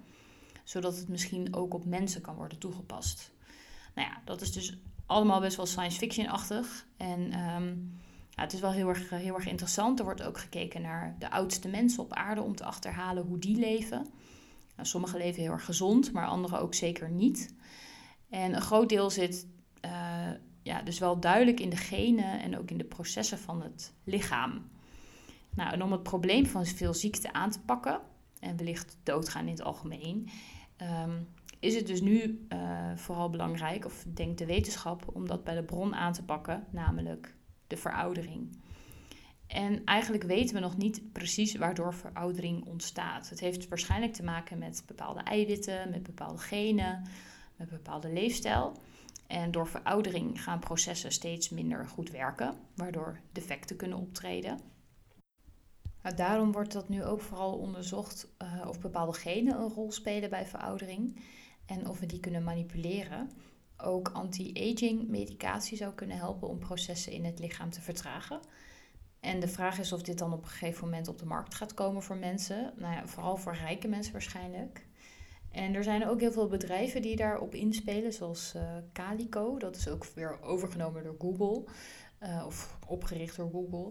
[0.65, 3.33] zodat het misschien ook op mensen kan worden toegepast.
[3.95, 6.87] Nou ja, dat is dus allemaal best wel science fiction-achtig.
[6.97, 7.99] En um,
[8.31, 9.99] ja, het is wel heel erg, heel erg interessant.
[9.99, 13.59] Er wordt ook gekeken naar de oudste mensen op aarde om te achterhalen hoe die
[13.59, 14.07] leven.
[14.77, 17.55] Nou, sommigen leven heel erg gezond, maar anderen ook zeker niet.
[18.31, 19.47] En een groot deel zit
[19.85, 20.31] uh,
[20.69, 24.71] ja, dus wel duidelijk in de genen en ook in de processen van het lichaam.
[25.51, 28.01] Nou, om het probleem van veel ziekte aan te pakken,
[28.41, 30.29] en wellicht doodgaan in het algemeen,
[31.05, 31.29] um,
[31.61, 35.63] is het dus nu uh, vooral belangrijk, of denkt de wetenschap, om dat bij de
[35.63, 37.35] bron aan te pakken, namelijk
[37.67, 38.57] de veroudering.
[39.47, 43.29] En eigenlijk weten we nog niet precies waardoor veroudering ontstaat.
[43.29, 47.03] Het heeft waarschijnlijk te maken met bepaalde eiwitten, met bepaalde genen,
[47.57, 48.77] met bepaalde leefstijl.
[49.29, 54.61] En door veroudering gaan processen steeds minder goed werken, waardoor defecten kunnen optreden.
[56.03, 60.31] Nou, daarom wordt dat nu ook vooral onderzocht uh, of bepaalde genen een rol spelen
[60.31, 61.21] bij veroudering
[61.67, 63.31] en of we die kunnen manipuleren.
[63.77, 68.41] Ook anti-aging medicatie zou kunnen helpen om processen in het lichaam te vertragen.
[69.21, 71.75] En de vraag is of dit dan op een gegeven moment op de markt gaat
[71.75, 72.73] komen voor mensen.
[72.77, 74.88] Nou ja, vooral voor rijke mensen waarschijnlijk.
[75.59, 79.59] En er zijn ook heel veel bedrijven die daarop inspelen, zoals uh, Calico.
[79.59, 81.65] Dat is ook weer overgenomen door Google,
[82.23, 83.91] uh, of opgericht door Google.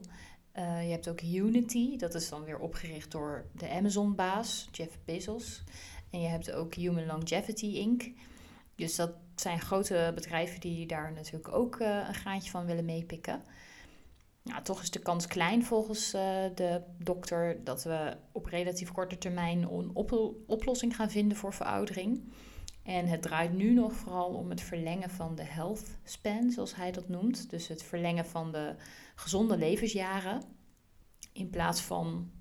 [0.53, 5.63] Uh, je hebt ook Unity, dat is dan weer opgericht door de Amazon-baas, Jeff Bezos.
[6.09, 8.11] En je hebt ook Human Longevity Inc.
[8.75, 13.41] Dus dat zijn grote bedrijven die daar natuurlijk ook een graantje van willen meepikken.
[14.47, 16.21] Nou, toch is de kans klein volgens uh,
[16.55, 22.31] de dokter dat we op relatief korte termijn een op oplossing gaan vinden voor veroudering.
[22.83, 26.91] En het draait nu nog vooral om het verlengen van de health span, zoals hij
[26.91, 27.49] dat noemt.
[27.49, 28.75] Dus het verlengen van de
[29.15, 30.41] gezonde levensjaren.
[31.33, 32.31] In plaats van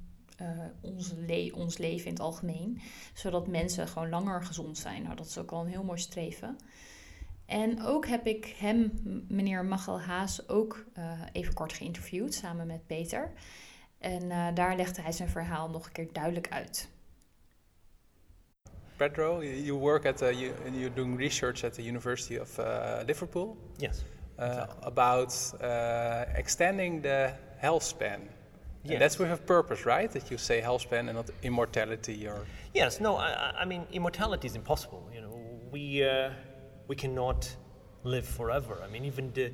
[0.42, 0.48] uh,
[0.80, 2.80] ons, le ons leven in het algemeen.
[3.14, 5.02] Zodat mensen gewoon langer gezond zijn.
[5.02, 6.56] Nou, dat is ook al een heel mooi streven.
[7.46, 8.92] En ook heb ik hem,
[9.28, 13.32] meneer Machel Haas, ook uh, even kort geïnterviewd samen met Peter.
[13.98, 16.88] En uh, daar legde hij zijn verhaal nog een keer duidelijk uit.
[18.96, 23.56] Pedro, you work at you, you're doing research at the University of uh, Liverpool.
[23.76, 24.04] Yes.
[24.38, 24.86] Exactly.
[24.86, 25.54] About
[26.34, 28.20] extending the health span.
[28.82, 28.92] Yes.
[28.92, 30.12] And that's with a purpose, right?
[30.12, 32.98] That you say health span and not immortality, or yes.
[33.00, 35.08] No, I, I mean immortality is impossible.
[35.12, 35.38] You know,
[35.70, 36.04] we
[36.88, 37.54] we cannot
[38.04, 38.80] live forever.
[38.84, 39.52] I mean, even the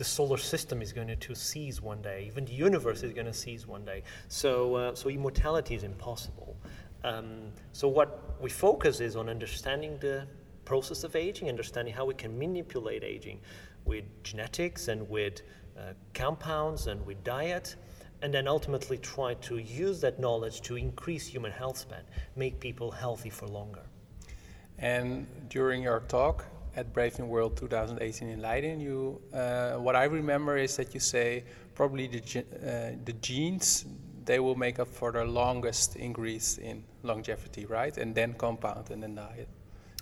[0.00, 2.24] the solar system is going to cease one day.
[2.26, 4.02] Even the universe is going to cease one day.
[4.28, 6.56] So, uh, so immortality is impossible.
[7.04, 10.26] Um, so, what we focus is on understanding the
[10.64, 13.40] process of aging, understanding how we can manipulate aging
[13.84, 15.42] with genetics and with
[15.78, 17.76] uh, compounds and with diet,
[18.22, 22.04] and then ultimately try to use that knowledge to increase human health span,
[22.36, 23.82] make people healthy for longer.
[24.78, 30.04] And during your talk, at Brave New World 2018 in Leiden, you, uh, what I
[30.04, 33.86] remember is that you say probably the, uh, the genes
[34.24, 37.96] they will make up for the longest increase in longevity, right?
[37.96, 39.48] And then compound and then diet.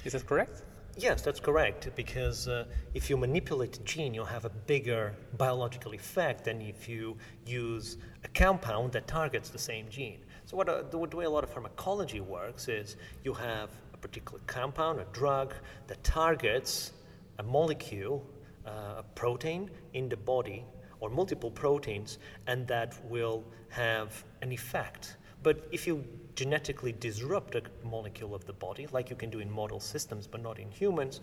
[0.05, 0.63] Is that correct?
[0.97, 1.89] Yes, that's correct.
[1.95, 6.89] Because uh, if you manipulate a gene, you'll have a bigger biological effect than if
[6.89, 10.19] you use a compound that targets the same gene.
[10.45, 14.41] So, what uh, the way a lot of pharmacology works is you have a particular
[14.47, 15.55] compound, a drug
[15.87, 16.93] that targets
[17.39, 18.27] a molecule,
[18.67, 20.65] uh, a protein in the body,
[21.01, 25.17] or multiple proteins, and that will have an effect.
[25.43, 29.51] But if you genetically disrupt a molecule of the body, like you can do in
[29.51, 31.21] model systems but not in humans,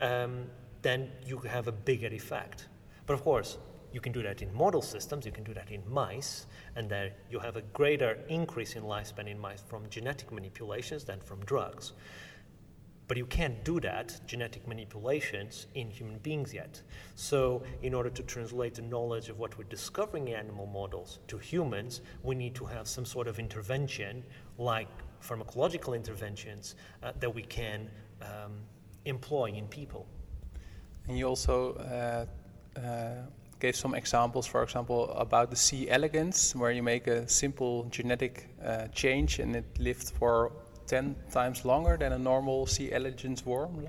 [0.00, 0.46] um,
[0.82, 2.68] then you have a bigger effect.
[3.06, 3.58] But of course,
[3.96, 6.44] you can do that in model systems, you can do that in mice,
[6.76, 11.18] and there you have a greater increase in lifespan in mice from genetic manipulations than
[11.18, 11.94] from drugs.
[13.08, 16.82] But you can't do that, genetic manipulations, in human beings yet.
[17.14, 21.38] So, in order to translate the knowledge of what we're discovering in animal models to
[21.38, 24.22] humans, we need to have some sort of intervention,
[24.58, 24.88] like
[25.26, 27.88] pharmacological interventions, uh, that we can
[28.20, 28.52] um,
[29.06, 30.06] employ in people.
[31.08, 32.26] And you also uh,
[32.78, 33.22] uh,
[33.58, 35.88] gave some examples, for example, about the C.
[35.88, 40.52] elegans, where you make a simple genetic uh, change and it lived for
[40.86, 42.92] 10 times longer than a normal C.
[42.92, 43.86] elegans worm.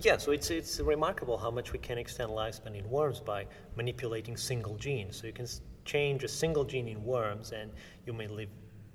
[0.00, 4.36] Yeah, so it's, it's remarkable how much we can extend lifespan in worms by manipulating
[4.36, 5.16] single genes.
[5.16, 5.46] So you can
[5.84, 7.70] change a single gene in worms and
[8.04, 8.50] you may live,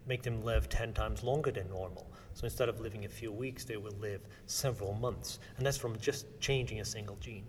[0.08, 2.12] make them live 10 times longer than normal.
[2.34, 5.40] So instead of living a few weeks, they will live several months.
[5.58, 7.46] And that's from just changing a single gene.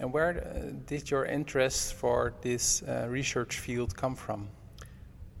[0.00, 4.48] And where uh, did your interest for this uh, research field come from?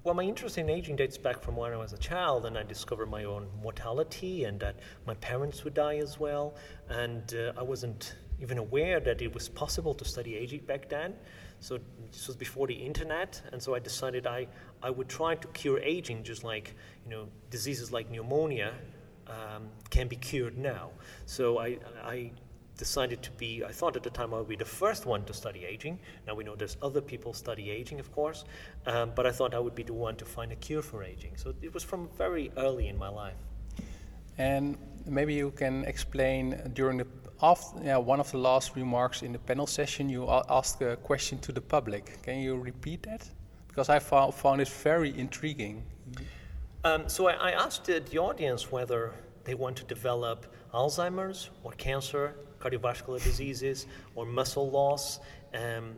[0.04, 2.62] Well, my interest in aging dates back from when I was a child, and I
[2.62, 6.54] discovered my own mortality and that my parents would die as well.
[6.88, 11.14] And uh, I wasn't even aware that it was possible to study aging back then.
[11.60, 11.78] So
[12.12, 14.46] this was before the internet, and so I decided I,
[14.82, 18.74] I would try to cure aging, just like you know diseases like pneumonia
[19.26, 20.90] um, can be cured now.
[21.26, 22.30] So I, I
[22.78, 25.34] decided to be, I thought at the time I would be the first one to
[25.34, 25.98] study aging.
[26.26, 28.44] Now we know there's other people study aging, of course,
[28.86, 31.36] um, but I thought I would be the one to find a cure for aging.
[31.36, 33.36] So it was from very early in my life.
[34.38, 37.06] And maybe you can explain during the
[37.40, 41.38] after, yeah, one of the last remarks in the panel session, you asked a question
[41.38, 42.20] to the public.
[42.22, 43.28] Can you repeat that?
[43.68, 45.84] Because I found, found it very intriguing.
[46.82, 49.12] Um, so I, I asked the audience whether
[49.44, 55.20] they want to develop Alzheimer's or cancer cardiovascular diseases or muscle loss.
[55.54, 55.96] Um,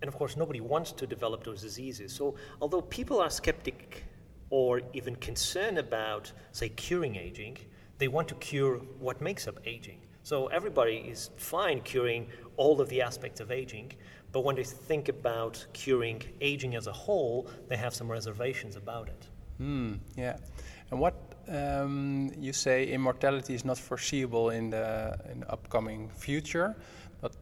[0.00, 2.12] and of course, nobody wants to develop those diseases.
[2.12, 4.04] So, although people are skeptic
[4.52, 7.56] or even concerned about, say, curing aging.
[7.96, 9.98] They want to cure what makes up aging.
[10.24, 12.28] So everybody is fine curing
[12.58, 13.92] all of the aspects of aging,
[14.30, 19.08] but when they think about curing aging as a whole, they have some reservations about
[19.08, 19.26] it.
[19.56, 20.36] Hmm, yeah.
[20.92, 21.14] And what
[21.48, 26.76] um, you say immortality is not foreseeable in the, in the upcoming future,
[27.22, 27.34] but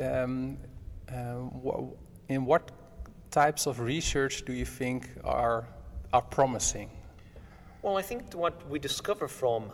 [0.00, 0.56] um,
[1.14, 1.42] uh,
[2.30, 2.70] in what
[3.30, 5.68] types of research do you think are,
[6.14, 6.88] are promising?
[7.82, 9.70] Well, I think what we discover from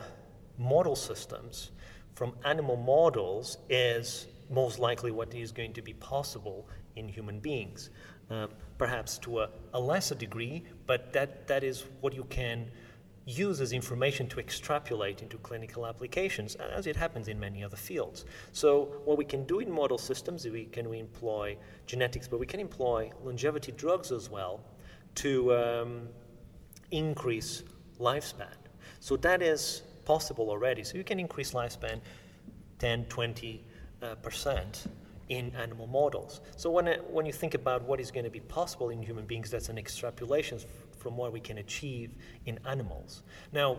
[0.58, 1.70] model systems,
[2.16, 7.90] from animal models, is most likely what is going to be possible in human beings.
[8.28, 12.68] Uh, perhaps to a, a, lesser degree, but that, that is what you can
[13.24, 18.24] use as information to extrapolate into clinical applications, as it happens in many other fields.
[18.52, 21.56] So, what we can do in model systems, we can we employ
[21.86, 24.60] genetics, but we can employ longevity drugs as well
[25.16, 26.08] to um,
[26.90, 27.62] increase
[28.00, 28.56] lifespan.
[29.00, 30.82] So, that is possible already.
[30.82, 32.00] So, you can increase lifespan
[32.80, 33.64] 10, 20
[34.02, 34.86] uh, percent
[35.28, 36.40] in animal models.
[36.56, 39.50] So when, when you think about what is going to be possible in human beings,
[39.50, 40.58] that's an extrapolation
[41.02, 42.10] from what we can achieve
[42.46, 43.24] in animals.
[43.52, 43.78] Now,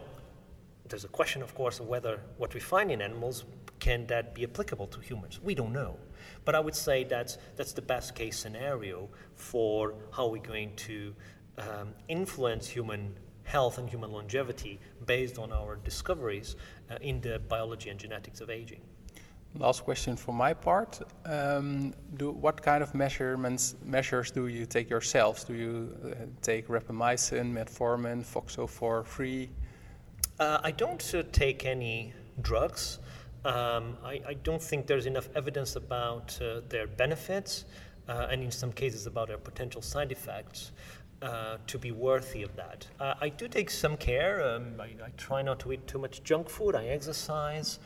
[0.90, 3.46] there's a question, of course, of whether what we find in animals
[3.80, 5.40] can that be applicable to humans.
[5.42, 5.98] We don't know,
[6.46, 11.16] but I would say that's that's the best case scenario for how we're going to
[11.58, 16.56] um, influence human health and human longevity based on our discoveries
[16.90, 18.82] uh, in the biology and genetics of aging.
[19.60, 21.00] Last question for my part.
[21.26, 25.44] Um, do, what kind of measurements measures do you take yourselves?
[25.44, 29.50] Do you uh, take rapamycin, metformin, FOXO4 free?
[30.40, 32.98] Uh, I don't uh, take any drugs.
[33.46, 36.40] Um, I, don't think there's enough evidence about
[36.70, 37.66] their benefits
[38.08, 40.72] and in some cases about their potential side effects.
[41.68, 42.86] To be worthy of that.
[43.00, 44.44] I do take some care.
[44.44, 46.76] Um, I, I, try not to eat too much junk food.
[46.76, 47.80] I exercise.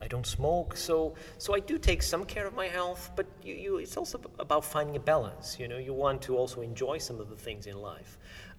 [0.00, 3.10] I don't smoke, so so I do take some care of my health.
[3.16, 5.58] But you, you, it's also about finding a balance.
[5.58, 8.18] You know, you want to also enjoy some of the things in life.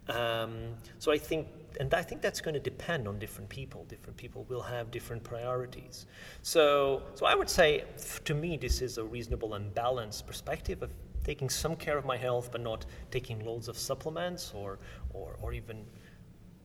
[0.09, 1.47] Um, so I think,
[1.79, 3.85] and I think that's going to depend on different people.
[3.85, 6.07] Different people will have different priorities.
[6.41, 7.85] So so I would say,
[8.25, 10.91] to me, this is a reasonable and balanced perspective of
[11.23, 14.79] taking some care of my health, but not taking loads of supplements or
[15.13, 15.85] or, or even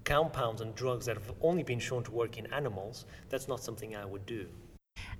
[0.04, 3.96] compounds and drugs that have only been shown to work in animals, that's not something
[3.96, 4.46] I would do.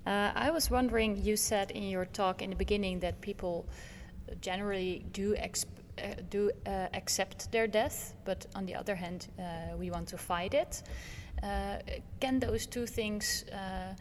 [0.05, 3.67] Uh, I was wondering, you said in your talk in the beginning that people
[4.39, 9.89] generally do uh, do uh, accept their death, but on the other hand, uh, we
[9.89, 10.83] want to fight it.
[11.41, 11.77] Uh,
[12.19, 13.95] can those two things uh,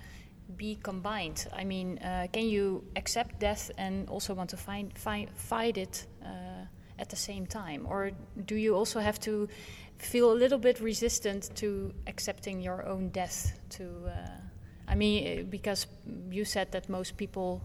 [0.56, 1.46] be combined?
[1.54, 1.98] I mean,
[2.32, 6.06] can you accept death and also want to find, fi- fight it
[6.98, 8.10] at the same time, or
[8.44, 9.48] do you also have to
[9.98, 13.58] feel a little bit resistant to accepting your own death?
[13.70, 14.12] To
[14.88, 15.86] I mean, eh, because
[16.30, 17.62] you said that most people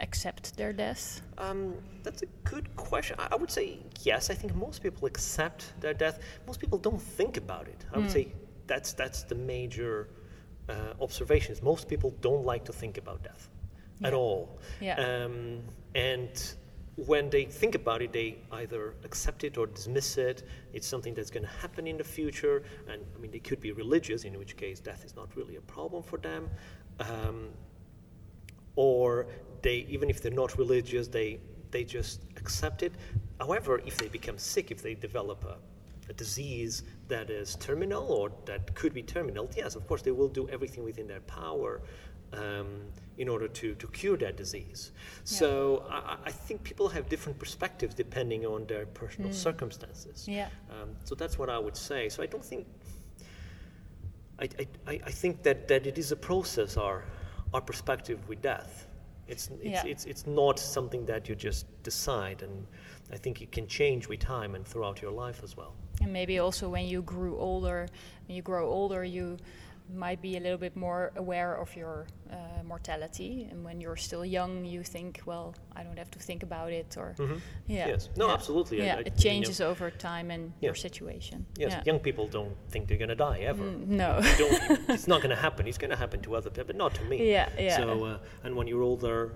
[0.00, 1.20] accept their death?
[1.38, 3.16] Um, that's a good question.
[3.18, 4.30] I would say yes.
[4.30, 6.20] I think most people accept their death.
[6.46, 7.84] Most people don't think about it.
[7.92, 8.12] I would mm.
[8.12, 8.32] say
[8.66, 10.08] that's that's the major
[10.68, 11.62] uh, observations.
[11.62, 13.48] Most people don't like to think about death
[14.00, 14.08] yeah.
[14.08, 14.58] at all.
[14.80, 14.94] Yeah.
[14.96, 15.60] Um,
[15.94, 16.54] and
[17.06, 20.42] when they think about it, they either accept it or dismiss it.
[20.72, 22.64] It's something that's going to happen in the future.
[22.88, 25.60] And I mean, they could be religious, in which case death is not really a
[25.60, 26.50] problem for them.
[26.98, 27.50] Um,
[28.74, 29.28] or
[29.62, 31.38] they, even if they're not religious, they,
[31.70, 32.92] they just accept it.
[33.38, 35.56] However, if they become sick, if they develop a,
[36.10, 40.28] a disease that is terminal or that could be terminal, yes, of course, they will
[40.28, 41.80] do everything within their power
[42.32, 42.66] um,
[43.16, 44.92] in order to, to cure that disease.
[44.94, 45.22] Yeah.
[45.24, 49.34] So I, I, think people have different perspectives depending on their personal mm.
[49.34, 50.26] circumstances.
[50.28, 50.48] Yeah.
[50.70, 52.08] Um, so that's what I would say.
[52.08, 52.66] So I don't think.
[54.40, 54.48] I,
[54.86, 57.04] I, I think that, that it is a process, our,
[57.52, 58.86] our perspective with death.
[59.26, 59.82] It's, it's, yeah.
[59.84, 62.64] it's, it's not something that you just decide, and
[63.12, 65.74] I think it can change with time and throughout your life as well.
[66.00, 67.88] And maybe also when you grew older,
[68.26, 69.38] when you grow older, you
[69.94, 73.48] might be a little bit more aware of your uh, mortality.
[73.50, 76.96] And when you're still young, you think, well, I don't have to think about it,
[76.96, 77.36] or mm-hmm.
[77.66, 78.34] yeah, yes, no, yeah.
[78.34, 78.78] absolutely.
[78.78, 80.68] Yeah, I, I, it changes you know, over time and yeah.
[80.68, 81.46] your situation.
[81.56, 81.82] Yes, yeah.
[81.84, 83.64] young people don't think they're going to die ever.
[83.64, 85.66] Mm, no, it's not going to happen.
[85.66, 87.30] It's going to happen to other people, but not to me.
[87.30, 87.76] Yeah, yeah.
[87.76, 89.32] So, uh, and when you're older,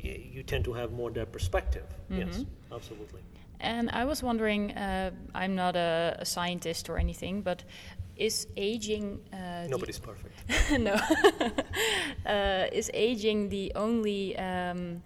[0.00, 1.86] you tend to have more that perspective.
[2.10, 2.28] Mm-hmm.
[2.28, 3.20] Yes, absolutely.
[3.62, 7.62] And I was wondering, uh, I'm not a, a, scientist or anything, but
[8.16, 10.34] is aging uh, nobody's perfect.
[10.78, 11.00] No.
[12.26, 15.02] Uh, is aging the only um,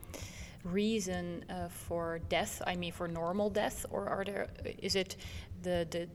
[0.64, 2.60] reason uh, for death?
[2.66, 4.48] I mean, for normal death, or are there?
[4.82, 5.16] Is it
[5.62, 6.08] the the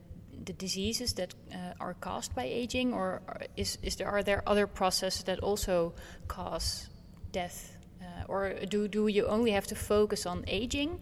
[0.46, 3.22] the diseases that uh, are caused by aging, or
[3.58, 5.94] is is there are there other processes that also
[6.28, 6.90] cause
[7.32, 11.00] death, uh, or do do you only have to focus on aging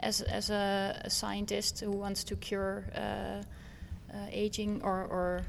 [0.00, 5.42] as as a, a scientist who wants to cure uh, uh aging, or or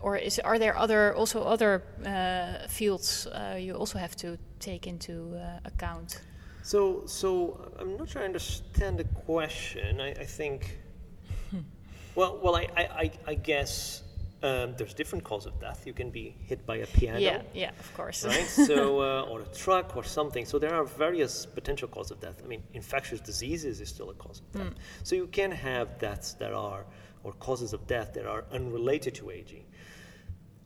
[0.00, 4.86] or is are there other also other uh, fields uh, you also have to take
[4.86, 6.20] into account?
[6.62, 10.00] So, so I'm not sure I understand the question.
[10.00, 10.78] I, I think
[12.14, 14.02] well, well, I, I, I guess
[14.42, 15.84] um, there's different causes of death.
[15.86, 17.18] You can be hit by a piano.
[17.18, 18.24] Yeah, yeah, of course.
[18.24, 18.46] Right.
[18.46, 20.44] so, uh, or a truck or something.
[20.44, 22.40] So there are various potential causes of death.
[22.44, 24.74] I mean, infectious diseases is still a cause of death.
[24.74, 24.78] Mm.
[25.02, 26.84] So you can have deaths that are
[27.24, 29.64] or causes of death that are unrelated to aging.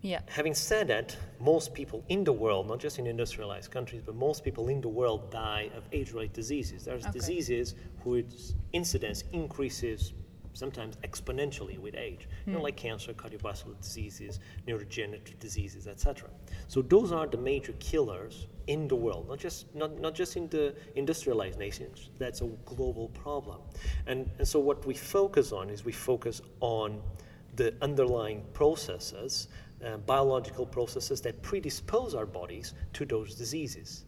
[0.03, 0.21] Yeah.
[0.29, 4.43] Having said that, most people in the world, not just in industrialized countries, but most
[4.43, 6.85] people in the world die of age-related diseases.
[6.85, 7.13] There's okay.
[7.13, 10.13] diseases whose incidence increases
[10.53, 12.47] sometimes exponentially with age, mm.
[12.47, 12.65] you know, hmm.
[12.65, 16.29] like cancer, cardiovascular diseases, neurodegenerative diseases, etc.
[16.69, 20.49] So those are the major killers in the world, not just not, not just in
[20.49, 22.11] the industrialized nations.
[22.19, 23.61] That's a global problem,
[24.07, 27.01] and and so what we focus on is we focus on
[27.57, 29.49] the underlying processes,
[29.85, 34.07] uh, biological processes that predispose our bodies to those diseases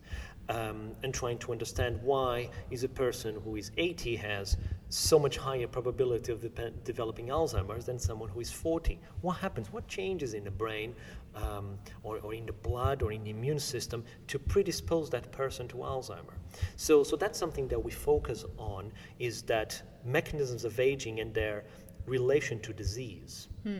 [0.49, 4.57] um, and trying to understand why is a person who is 80 has
[4.91, 9.01] so much higher probability of de- developing Alzheimer's than someone who is 40.
[9.23, 9.73] What happens?
[9.73, 10.95] What changes in the brain
[11.35, 15.67] um, or, or, in the blood or in the immune system to predispose that person
[15.69, 16.35] to Alzheimer?
[16.77, 21.65] So, so that's something that we focus on is that mechanisms of aging and their
[22.07, 23.49] relation to disease.
[23.63, 23.79] Hmm.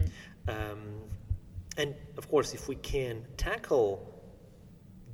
[0.49, 1.01] Um,
[1.77, 4.11] and of course, if we can tackle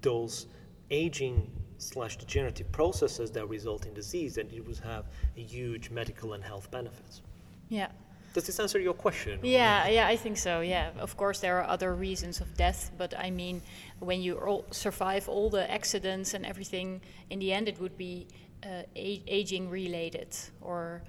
[0.00, 0.46] those
[0.90, 6.34] aging slash degenerative processes that result in disease, then it would have a huge medical
[6.34, 7.22] and health benefits.
[7.68, 7.88] Yeah.
[8.34, 9.40] Does this answer your question?
[9.42, 10.60] Yeah, yeah, I think so.
[10.60, 13.60] Yeah, of course there are other reasons of death, but I mean,
[13.98, 18.28] when you all survive all the accidents and everything, in the end it would be
[18.62, 21.02] uh, aging related or.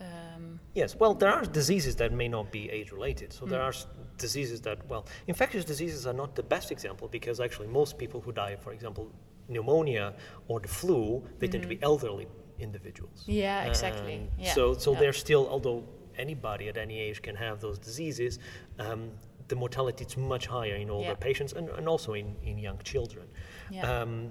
[0.00, 3.32] Um, yes, well, there are diseases that may not be age related.
[3.32, 3.50] So mm.
[3.50, 3.72] there are
[4.18, 8.32] diseases that, well, infectious diseases are not the best example because actually most people who
[8.32, 9.10] die, for example,
[9.48, 10.14] pneumonia
[10.48, 11.52] or the flu, they mm-hmm.
[11.52, 11.84] tend to be mm-hmm.
[11.84, 12.26] elderly
[12.58, 13.24] individuals.
[13.26, 14.28] Yeah, exactly.
[14.38, 14.54] Yeah.
[14.54, 15.00] So, so yeah.
[15.00, 15.84] they're still, although
[16.18, 18.38] anybody at any age can have those diseases,
[18.78, 19.10] um,
[19.48, 21.14] the mortality is much higher in older yeah.
[21.14, 23.26] patients and, and also in, in young children.
[23.70, 24.00] Yeah.
[24.00, 24.30] Um,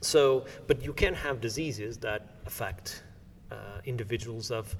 [0.00, 3.04] so, but you can have diseases that affect
[3.84, 4.76] individuals of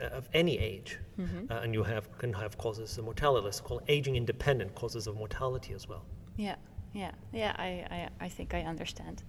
[0.00, 1.50] of any age, mm-hmm.
[1.50, 3.44] uh, and you have can have causes of mortality.
[3.44, 6.04] Let's call aging independent causes of mortality as well.
[6.36, 6.56] Yeah,
[6.92, 7.54] yeah, yeah.
[7.58, 9.22] I, I, I think I understand.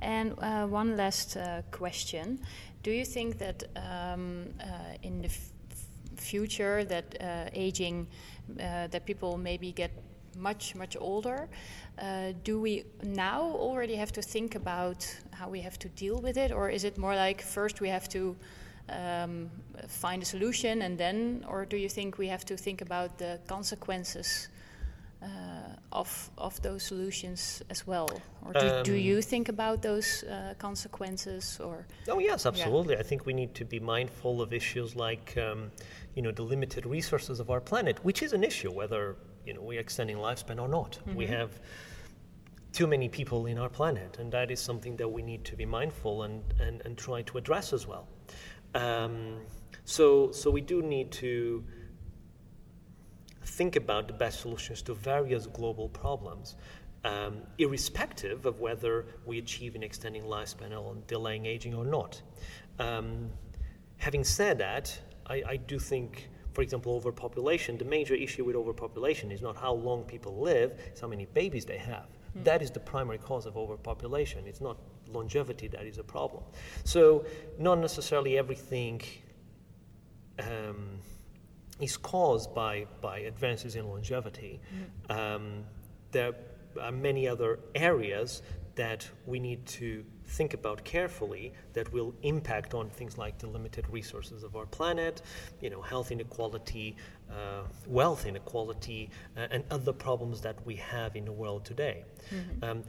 [0.00, 2.40] And uh, one last uh, question:
[2.82, 4.64] Do you think that um, uh,
[5.02, 5.50] in the f-
[6.16, 8.06] future that uh, aging,
[8.60, 9.90] uh, that people maybe get
[10.36, 11.48] much much older?
[12.42, 16.50] do we now already have to think about how we have to deal with it,
[16.50, 18.36] or is it more like first we have to
[18.88, 19.50] um,
[19.88, 23.38] find a solution and then, or do you think we have to think about the
[23.46, 24.48] consequences
[25.22, 25.26] uh,
[25.92, 28.08] of of those solutions as well,
[28.44, 31.58] or do, um, do you think about those uh, consequences?
[31.64, 32.94] Or oh yes, absolutely.
[32.94, 33.00] Yeah.
[33.00, 35.70] I think we need to be mindful of issues like um,
[36.14, 39.16] you know the limited resources of our planet, which is an issue whether
[39.46, 40.92] you know we're extending lifespan or not.
[40.92, 41.14] Mm-hmm.
[41.14, 41.60] We have
[42.72, 45.64] too many people in our planet, and that is something that we need to be
[45.64, 48.08] mindful and, and, and try to address as well.
[48.74, 49.38] Um,
[49.84, 51.64] so, so we do need to
[53.44, 56.56] think about the best solutions to various global problems,
[57.04, 62.20] um, irrespective of whether we achieve an extending lifespan or delaying aging or not.
[62.78, 63.30] Um,
[63.98, 69.32] having said that, I, I, do think, for example, overpopulation, the major issue with overpopulation
[69.32, 72.06] is not how long people live, it's how many babies they have.
[72.38, 72.44] Mm.
[72.44, 74.46] That is the primary cause of overpopulation.
[74.46, 74.78] It's not
[75.12, 76.44] longevity that is a problem.
[76.84, 77.26] So,
[77.58, 79.02] not necessarily everything
[80.38, 81.00] um,
[81.80, 84.60] is caused by, by advances in longevity.
[85.08, 85.34] Mm.
[85.34, 85.64] Um,
[86.12, 86.34] there
[86.80, 88.42] are many other areas
[88.76, 93.88] that we need to think about carefully that will impact on things like the limited
[93.90, 95.22] resources of our planet,
[95.60, 96.96] you know, health inequality,
[97.30, 102.04] uh, wealth inequality, uh, and other problems that we have in the world today.
[102.34, 102.64] Mm-hmm.
[102.64, 102.84] Um,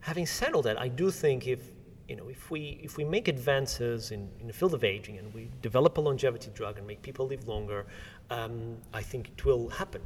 [0.00, 1.60] having said all that, I do think if
[2.08, 5.34] you know, if we if we make advances in, in the field of aging and
[5.34, 7.86] we develop a longevity drug and make people live longer,
[8.30, 10.02] um, I think it will happen.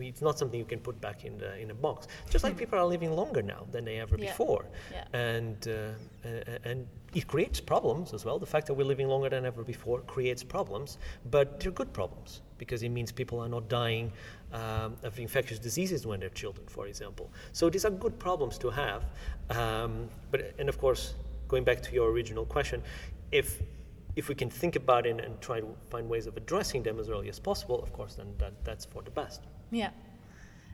[0.00, 2.06] It's not something you can put back in the in a box.
[2.30, 4.30] Just like people are living longer now than they ever Yeah.
[4.30, 5.04] before, Yeah.
[5.12, 6.30] and uh,
[6.70, 8.38] and it creates problems as well.
[8.38, 10.98] The fact that we're living longer than ever before creates problems,
[11.30, 14.12] but they're good problems because it means people are not dying
[14.52, 17.30] um, of infectious diseases when they're children, for example.
[17.52, 19.02] So these are good problems to have.
[19.50, 21.14] Um, but and of course,
[21.48, 22.82] going back to your original question,
[23.32, 23.62] if
[24.16, 27.08] if we can think about it and try to find ways of addressing them as
[27.08, 29.42] early as possible, of course, then that, that's for the best.
[29.70, 29.90] Yeah.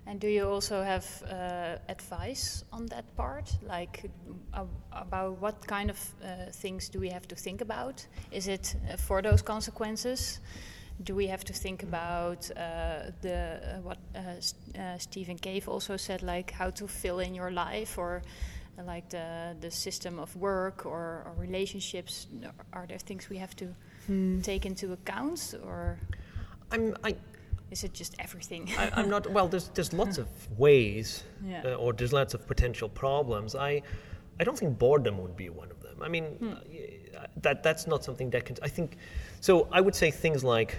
[0.06, 3.52] And do you also have uh, advice on that part?
[3.62, 4.10] Like
[4.54, 8.06] uh, about what kind of uh, things do we have to think about?
[8.32, 10.40] Is it uh, for those consequences?
[11.04, 14.18] Do we have to think about uh, the uh, what uh,
[14.78, 18.22] uh, Stephen Cave also said, like how to fill in your life, or
[18.86, 22.26] like the the system of work or, or relationships?
[22.72, 23.74] Are there things we have to
[24.42, 25.98] take into account, or
[26.72, 27.14] I'm, I,
[27.70, 28.68] is it just everything?
[28.78, 30.26] I, I'm not, well, there's, there's lots of
[30.58, 31.62] ways, Yeah.
[31.64, 33.54] uh, or there's lots of potential problems.
[33.54, 33.82] I,
[34.40, 35.96] I don't think boredom would be one of them.
[36.02, 36.52] I mean, Hmm.
[36.52, 38.96] uh, that, that's not something that can, I think,
[39.40, 40.76] so I would say things like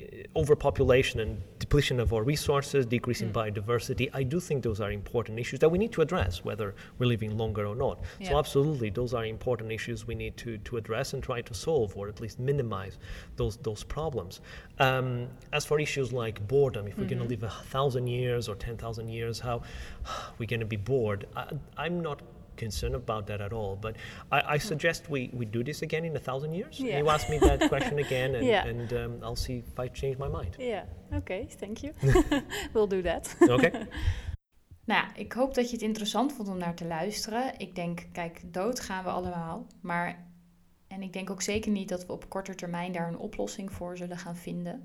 [0.00, 3.38] uh, overpopulation and depletion of our resources, decreasing Hmm.
[3.40, 7.06] biodiversity, I do think those are important issues that we need to address, whether we're
[7.14, 7.96] living longer or not.
[8.22, 11.96] So, absolutely, those are important issues we need to, to address and try to solve,
[11.96, 12.98] or at least minimize
[13.36, 14.40] those, those problems.
[14.78, 18.54] Um, as for issues like boredom, if we're going to live a thousand years or
[18.54, 19.62] 10,000 years, how
[20.38, 21.46] we're going to be bored, I,
[21.76, 22.22] I'm not
[22.56, 23.76] concerned about that at all.
[23.80, 23.96] But
[24.30, 26.78] I, I suggest we, we do this again in a thousand years.
[26.78, 26.98] Yeah.
[26.98, 28.66] You ask me that question again, and, Yeah.
[28.68, 30.56] and um, I'll see if I change my mind.
[30.58, 31.92] Yeah, okay, thank you.
[32.72, 33.36] we'll do that.
[33.40, 33.72] Okay?
[34.86, 37.58] Nou, ja, ik hoop dat je het interessant vond om naar te luisteren.
[37.58, 39.66] Ik denk, kijk, dood gaan we allemaal.
[39.80, 40.26] Maar,
[40.88, 43.96] en ik denk ook zeker niet dat we op korte termijn daar een oplossing voor
[43.96, 44.84] zullen gaan vinden.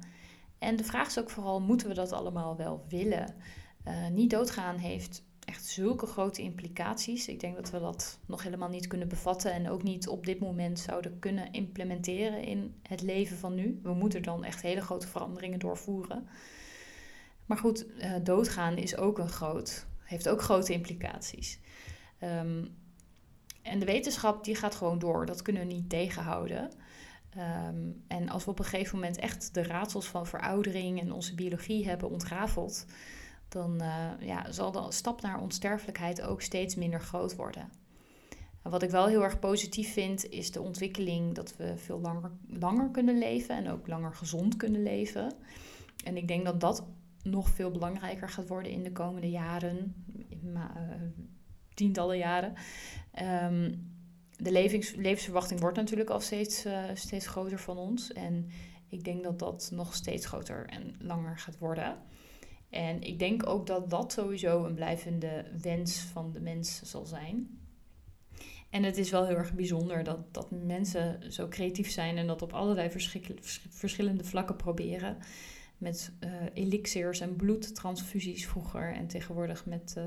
[0.59, 3.36] En de vraag is ook vooral, moeten we dat allemaal wel willen?
[3.84, 7.28] Eh, niet doodgaan heeft echt zulke grote implicaties.
[7.28, 10.39] Ik denk dat we dat nog helemaal niet kunnen bevatten en ook niet op dit
[10.39, 13.80] moment zouden kunnen implementeren in het leven van nu.
[13.84, 16.28] We moeten dan echt hele grote veranderingen doorvoeren.
[17.45, 21.60] Maar goed, eh, doodgaan is ook een groot, heeft ook grote implicaties.
[22.20, 22.66] Ehm,
[23.62, 26.72] en de wetenschap die gaat gewoon door, dat kunnen we niet tegenhouden.
[27.30, 31.36] Ehm, en als we op een gegeven moment echt de raadsels van veroudering en onze
[31.36, 32.86] biologie hebben ontrafeld,
[33.52, 37.70] dan eh, ja, zal de stap naar onsterfelijkheid ook steeds minder groot worden.
[38.62, 42.32] En wat ik wel heel erg positief vind, is de ontwikkeling dat we veel langer,
[42.47, 45.34] langer kunnen leven en ook langer gezond kunnen leven.
[46.04, 46.86] En ik denk dat dat
[47.24, 50.06] nog veel belangrijker gaat worden in de komende jaren,
[50.54, 50.62] eh,
[51.74, 52.54] tientallen jaren.
[53.12, 53.74] Ehm,
[54.36, 58.12] de levens, levensverwachting wordt natuurlijk al steeds, eh, steeds groter van ons.
[58.12, 58.49] En
[58.89, 61.97] ik denk dat dat nog steeds groter en langer gaat worden.
[62.72, 67.59] En ik denk ook dat dat sowieso een blijvende wens van de mens zal zijn.
[68.69, 72.41] En het is wel heel erg bijzonder dat, dat mensen zo creatief zijn en dat
[72.41, 72.89] op allerlei
[73.69, 75.17] verschillende vlakken proberen.
[75.78, 80.03] Met eh, elixirs en bloedtransfusies vroeger en tegenwoordig met eh,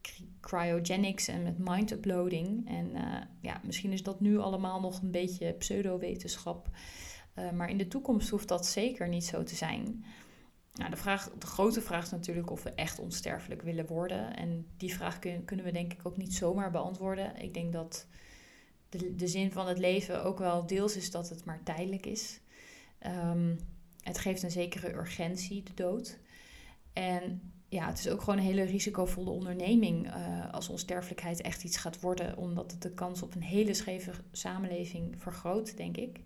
[0.00, 2.68] cry- cryogenics en met mind uploading.
[2.68, 6.68] En eh, ja, misschien is dat nu allemaal nog een beetje pseudowetenschap.
[7.54, 10.04] Maar in de toekomst hoeft dat zeker niet zo te zijn.
[10.74, 14.36] Nou, de, vraag, de grote vraag is natuurlijk of we echt onsterfelijk willen worden.
[14.36, 17.36] En die vraag kun- kunnen we denk ik ook niet zomaar beantwoorden.
[17.36, 18.06] Ik denk dat
[18.88, 22.40] de, de zin van het leven ook wel deels is dat het maar tijdelijk is.
[22.98, 23.54] Ehm,
[24.02, 26.18] het geeft een zekere urgentie, de dood.
[26.92, 31.76] En ja, het is ook gewoon een hele risicovolle onderneming eh, als onsterfelijkheid echt iets
[31.76, 36.20] gaat worden, omdat het de kans op een hele scheve samenleving vergroot, denk ik.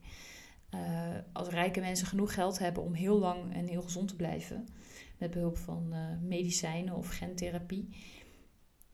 [0.74, 4.66] Eh, als rijke mensen genoeg geld hebben om heel lang en heel gezond te blijven,
[5.18, 7.88] met behulp van eh, medicijnen of gentherapie,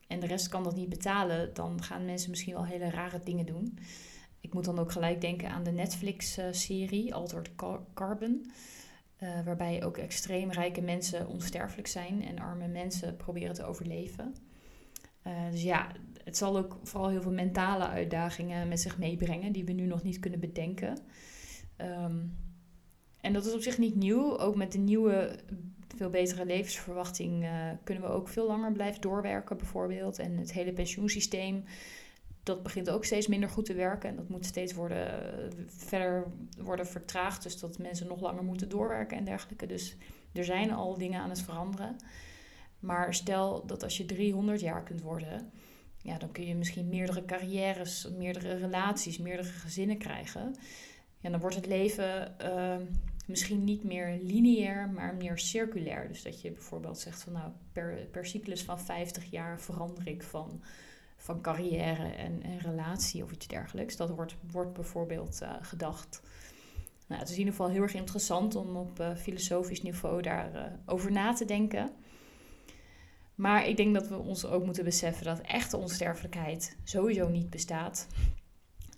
[0.07, 3.45] en de rest kan dat niet betalen, dan gaan mensen misschien wel hele rare dingen
[3.45, 3.77] doen.
[4.39, 8.51] Ik moet dan ook gelijk denken aan de Netflix-serie Altered Car- Carbon.
[9.17, 14.35] eh, waarbij ook extreem rijke mensen onsterfelijk zijn en arme mensen proberen te overleven.
[15.21, 15.91] Eh, dus ja,
[16.23, 20.03] het zal ook vooral heel veel mentale uitdagingen met zich meebrengen die we nu nog
[20.03, 20.97] niet kunnen bedenken.
[21.81, 22.17] Ehm,
[23.21, 24.37] en dat is op zich niet nieuw.
[24.37, 25.39] Ook met de nieuwe,
[25.95, 30.19] veel betere levensverwachting eh, kunnen we ook veel langer blijven doorwerken, bijvoorbeeld.
[30.19, 31.63] En het hele pensioensysteem,
[32.43, 34.09] dat begint ook steeds minder goed te werken.
[34.09, 36.23] En dat moet steeds worden, eh, verder
[36.57, 37.43] worden vertraagd.
[37.43, 39.65] Dus dat mensen nog langer moeten doorwerken en dergelijke.
[39.65, 39.95] Dus
[40.33, 41.95] er zijn al dingen aan het veranderen.
[42.79, 45.51] Maar stel dat als je 300 jaar kunt worden,
[45.97, 50.55] ja, dan kun je misschien meerdere carrières, meerdere relaties, meerdere gezinnen krijgen.
[51.21, 52.75] Ja, dan wordt het leven eh,
[53.27, 56.07] misschien niet meer lineair, maar meer circulair.
[56.07, 60.23] Dus dat je bijvoorbeeld zegt van nou, per, per cyclus van 50 jaar verander ik
[60.23, 60.61] van,
[61.17, 63.95] van carrière en, en relatie of iets dergelijks.
[63.95, 66.21] Dat wordt, wordt bijvoorbeeld uh, gedacht.
[67.07, 70.71] Nou, het is in ieder geval heel erg interessant om op uh, filosofisch niveau daarover
[70.71, 71.91] uh, over na te denken.
[73.35, 78.07] Maar ik denk dat we ons ook moeten beseffen dat echte onsterfelijkheid sowieso niet bestaat.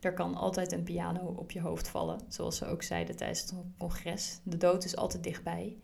[0.03, 3.53] Er kan altijd een piano op je hoofd vallen, zoals ze ook zeiden tijdens het
[3.77, 4.39] congres.
[4.43, 5.77] De dood is altijd dichtbij.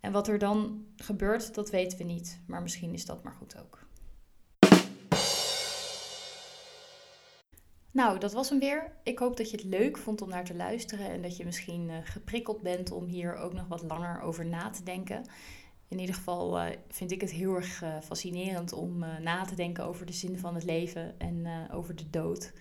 [0.00, 2.40] En wat er dan gebeurt, dat weten we niet.
[2.46, 3.78] Maar misschien is dat maar goed ook.
[7.90, 8.92] Nou, dat was hem weer.
[9.02, 11.88] Ik hoop dat je het leuk vond om naar te luisteren en dat je misschien
[11.88, 15.24] uh, geprikkeld bent om hier ook nog wat langer over na te denken.
[15.88, 19.84] In ieder geval uh, vind ik het heel erg uh, fascinerend om na te denken
[19.84, 22.52] over de zin van het leven en over de dood.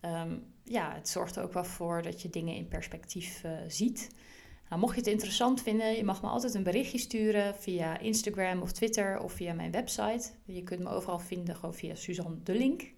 [0.00, 4.10] Um, ja, het zorgt er ook wel voor dat je dingen in perspectief ziet.
[4.68, 8.62] Nou, mocht je het interessant vinden, je mag me altijd een berichtje sturen via Instagram
[8.62, 10.30] of Twitter of via mijn website.
[10.44, 12.92] Je kunt me overal vinden gewoon via Suzanne de Link.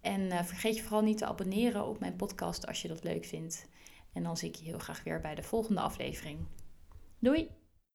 [0.00, 3.24] En uh, vergeet je vooral niet te abonneren op mijn podcast als je dat leuk
[3.24, 3.66] vindt.
[4.12, 6.38] En dan zie ik je heel graag weer bij de volgende aflevering.
[7.18, 7.59] Doei!